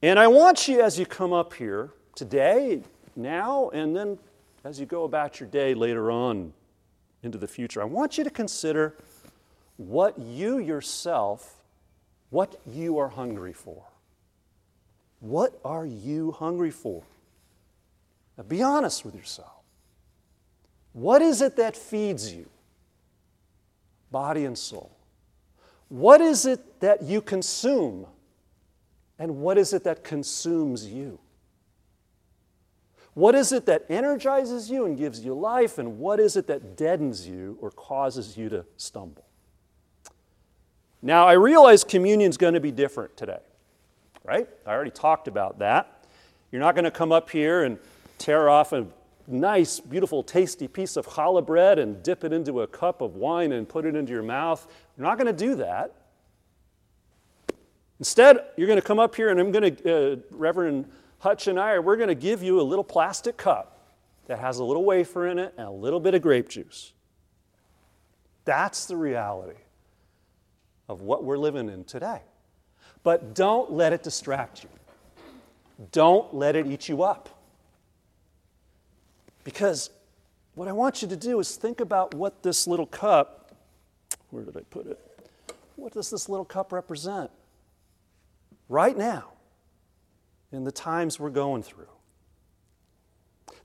And 0.00 0.18
I 0.18 0.28
want 0.28 0.66
you, 0.66 0.80
as 0.80 0.98
you 0.98 1.04
come 1.04 1.34
up 1.34 1.52
here 1.52 1.90
today, 2.14 2.84
now, 3.20 3.70
and 3.70 3.94
then 3.94 4.18
as 4.64 4.78
you 4.78 4.86
go 4.86 5.04
about 5.04 5.40
your 5.40 5.48
day 5.48 5.74
later 5.74 6.10
on 6.10 6.52
into 7.22 7.38
the 7.38 7.48
future, 7.48 7.80
I 7.80 7.84
want 7.86 8.18
you 8.18 8.24
to 8.24 8.30
consider 8.30 8.96
what 9.76 10.18
you 10.18 10.58
yourself 10.58 11.60
what 12.30 12.60
you 12.66 12.98
are 12.98 13.08
hungry 13.08 13.52
for. 13.52 13.84
What 15.18 15.60
are 15.64 15.84
you 15.84 16.32
hungry 16.32 16.70
for? 16.70 17.02
Now 18.38 18.44
be 18.44 18.62
honest 18.62 19.04
with 19.04 19.14
yourself. 19.14 19.50
What 20.92 21.22
is 21.22 21.42
it 21.42 21.56
that 21.56 21.76
feeds 21.76 22.32
you, 22.32 22.48
body 24.10 24.44
and 24.44 24.56
soul? 24.56 24.90
What 25.88 26.20
is 26.20 26.46
it 26.46 26.80
that 26.80 27.02
you 27.02 27.20
consume? 27.20 28.06
And 29.18 29.36
what 29.38 29.58
is 29.58 29.72
it 29.72 29.84
that 29.84 30.02
consumes 30.02 30.86
you? 30.86 31.18
What 33.14 33.34
is 33.34 33.52
it 33.52 33.66
that 33.66 33.86
energizes 33.88 34.70
you 34.70 34.86
and 34.86 34.96
gives 34.96 35.20
you 35.20 35.34
life? 35.34 35.78
And 35.78 35.98
what 35.98 36.20
is 36.20 36.36
it 36.36 36.46
that 36.46 36.76
deadens 36.76 37.26
you 37.26 37.58
or 37.60 37.70
causes 37.70 38.36
you 38.36 38.48
to 38.50 38.64
stumble? 38.76 39.24
Now, 41.02 41.26
I 41.26 41.32
realize 41.32 41.82
communion's 41.82 42.36
going 42.36 42.54
to 42.54 42.60
be 42.60 42.70
different 42.70 43.16
today, 43.16 43.40
right? 44.24 44.48
I 44.66 44.70
already 44.70 44.90
talked 44.90 45.28
about 45.28 45.58
that. 45.60 46.04
You're 46.52 46.60
not 46.60 46.74
going 46.74 46.84
to 46.84 46.90
come 46.90 47.10
up 47.10 47.30
here 47.30 47.64
and 47.64 47.78
tear 48.18 48.48
off 48.48 48.72
a 48.72 48.86
nice, 49.26 49.80
beautiful, 49.80 50.22
tasty 50.22 50.68
piece 50.68 50.96
of 50.96 51.06
challah 51.06 51.44
bread 51.44 51.78
and 51.78 52.02
dip 52.02 52.24
it 52.24 52.32
into 52.32 52.62
a 52.62 52.66
cup 52.66 53.00
of 53.00 53.16
wine 53.16 53.52
and 53.52 53.68
put 53.68 53.86
it 53.86 53.96
into 53.96 54.12
your 54.12 54.22
mouth. 54.22 54.66
You're 54.96 55.06
not 55.06 55.16
going 55.16 55.26
to 55.26 55.32
do 55.32 55.54
that. 55.56 55.94
Instead, 57.98 58.38
you're 58.56 58.66
going 58.66 58.80
to 58.80 58.86
come 58.86 58.98
up 58.98 59.14
here 59.14 59.30
and 59.30 59.40
I'm 59.40 59.52
going 59.52 59.76
to, 59.76 60.12
uh, 60.12 60.16
Reverend 60.30 60.90
Hutch 61.20 61.46
and 61.46 61.60
I, 61.60 61.72
are, 61.72 61.82
we're 61.82 61.96
going 61.96 62.08
to 62.08 62.14
give 62.14 62.42
you 62.42 62.60
a 62.60 62.62
little 62.62 62.84
plastic 62.84 63.36
cup 63.36 63.78
that 64.26 64.38
has 64.38 64.58
a 64.58 64.64
little 64.64 64.84
wafer 64.84 65.26
in 65.26 65.38
it 65.38 65.54
and 65.56 65.66
a 65.66 65.70
little 65.70 66.00
bit 66.00 66.14
of 66.14 66.22
grape 66.22 66.48
juice. 66.48 66.92
That's 68.44 68.86
the 68.86 68.96
reality 68.96 69.58
of 70.88 71.02
what 71.02 71.22
we're 71.22 71.38
living 71.38 71.68
in 71.68 71.84
today. 71.84 72.22
But 73.02 73.34
don't 73.34 73.72
let 73.72 73.92
it 73.92 74.02
distract 74.02 74.64
you. 74.64 74.70
Don't 75.92 76.34
let 76.34 76.56
it 76.56 76.66
eat 76.66 76.88
you 76.88 77.02
up. 77.02 77.28
Because 79.44 79.90
what 80.54 80.68
I 80.68 80.72
want 80.72 81.02
you 81.02 81.08
to 81.08 81.16
do 81.16 81.38
is 81.40 81.56
think 81.56 81.80
about 81.80 82.14
what 82.14 82.42
this 82.42 82.66
little 82.66 82.86
cup, 82.86 83.54
where 84.30 84.44
did 84.44 84.56
I 84.56 84.62
put 84.70 84.86
it? 84.86 84.98
What 85.76 85.92
does 85.92 86.10
this 86.10 86.28
little 86.28 86.44
cup 86.44 86.72
represent? 86.72 87.30
Right 88.68 88.96
now, 88.96 89.32
in 90.52 90.64
the 90.64 90.72
times 90.72 91.18
we're 91.18 91.30
going 91.30 91.62
through. 91.62 91.86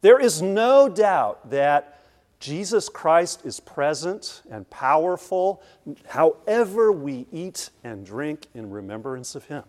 There 0.02 0.20
is 0.20 0.42
no 0.42 0.88
doubt 0.88 1.50
that 1.50 2.04
Jesus 2.40 2.90
Christ 2.90 3.46
is 3.46 3.60
present 3.60 4.42
and 4.52 4.70
powerful 4.70 5.64
however 6.08 6.92
we 6.92 7.26
eat 7.32 7.70
and 7.84 8.06
drink 8.06 8.48
in 8.54 8.70
remembrance 8.70 9.36
of 9.36 9.46
Him. 9.46 9.64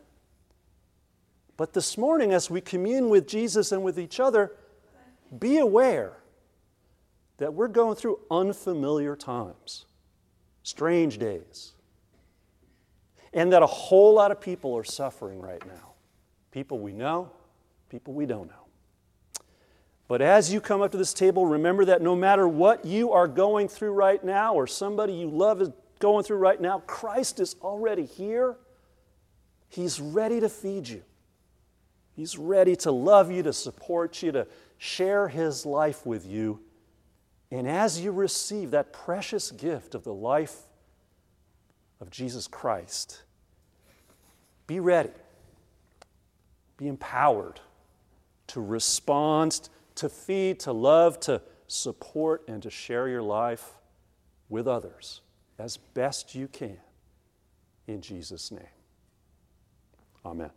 But 1.57 1.73
this 1.73 1.97
morning, 1.97 2.33
as 2.33 2.51
we 2.51 2.61
commune 2.61 3.09
with 3.09 3.27
Jesus 3.27 3.73
and 3.73 3.83
with 3.83 3.99
each 3.99 4.21
other, 4.21 4.53
be 5.39 5.59
aware 5.59 6.19
that 7.39 7.55
we're 7.55 7.69
going 7.69 7.97
through 7.97 8.21
unfamiliar 8.31 9.17
times, 9.17 9.87
strange 10.63 11.19
days, 11.19 11.73
and 13.33 13.53
that 13.53 13.63
a 13.63 13.67
whole 13.67 14.15
lot 14.15 14.31
of 14.31 14.41
people 14.41 14.77
are 14.77 14.85
suffering 14.85 15.41
right 15.41 15.65
now. 15.67 15.86
People 16.57 16.79
we 16.79 16.95
know, 16.95 17.31
people 17.91 18.15
we 18.15 18.25
don't 18.25 18.49
know. 18.49 19.43
But 20.09 20.23
as 20.23 20.51
you 20.51 20.59
come 20.59 20.81
up 20.81 20.91
to 20.93 20.97
this 20.97 21.13
table, 21.13 21.45
remember 21.45 21.85
that 21.85 22.01
no 22.01 22.17
matter 22.17 22.49
what 22.49 22.87
you 22.87 23.13
are 23.13 23.29
going 23.29 23.69
through 23.69 23.93
right 23.93 24.25
now, 24.25 24.55
or 24.55 24.67
somebody 24.67 25.13
you 25.13 25.29
love 25.29 25.61
is 25.61 25.69
going 25.99 26.25
through 26.25 26.39
right 26.39 26.59
now, 26.59 26.79
Christ 26.87 27.41
is 27.41 27.57
already 27.61 28.07
here. 28.07 28.57
He's 29.69 30.01
ready 30.01 30.41
to 30.41 30.49
feed 30.49 30.89
you. 30.89 31.03
He's 32.15 32.39
ready 32.39 32.75
to 32.77 32.91
love 32.91 33.31
you, 33.31 33.43
to 33.43 33.53
support 33.53 34.23
you, 34.23 34.33
to 34.33 34.47
share 34.79 35.29
His 35.29 35.67
life 35.67 36.07
with 36.07 36.27
you. 36.27 36.61
And 37.51 37.69
as 37.69 38.01
you 38.01 38.13
receive 38.13 38.71
that 38.71 38.95
precious 38.95 39.51
gift 39.51 39.95
of 39.95 40.05
the 40.05 40.15
life 40.15 40.57
of 42.01 42.09
Jesus 42.09 42.47
Christ, 42.47 43.25
be 44.67 44.81
ready, 44.81 45.11
be 46.77 46.89
empowered 46.89 47.61
to 48.49 48.61
respond 48.61 49.69
to 49.97 50.09
feed, 50.09 50.61
to 50.61 50.73
love, 50.73 51.19
to 51.21 51.43
support, 51.67 52.45
and 52.49 52.63
to 52.63 52.71
share 52.71 53.09
your 53.09 53.23
life 53.23 53.73
with 54.49 54.69
others 54.69 55.23
as 55.59 55.77
best 55.77 56.35
you 56.35 56.47
can. 56.49 56.77
In 57.87 58.01
Jesus' 58.01 58.51
name. 58.51 58.63
Amen. 60.25 60.51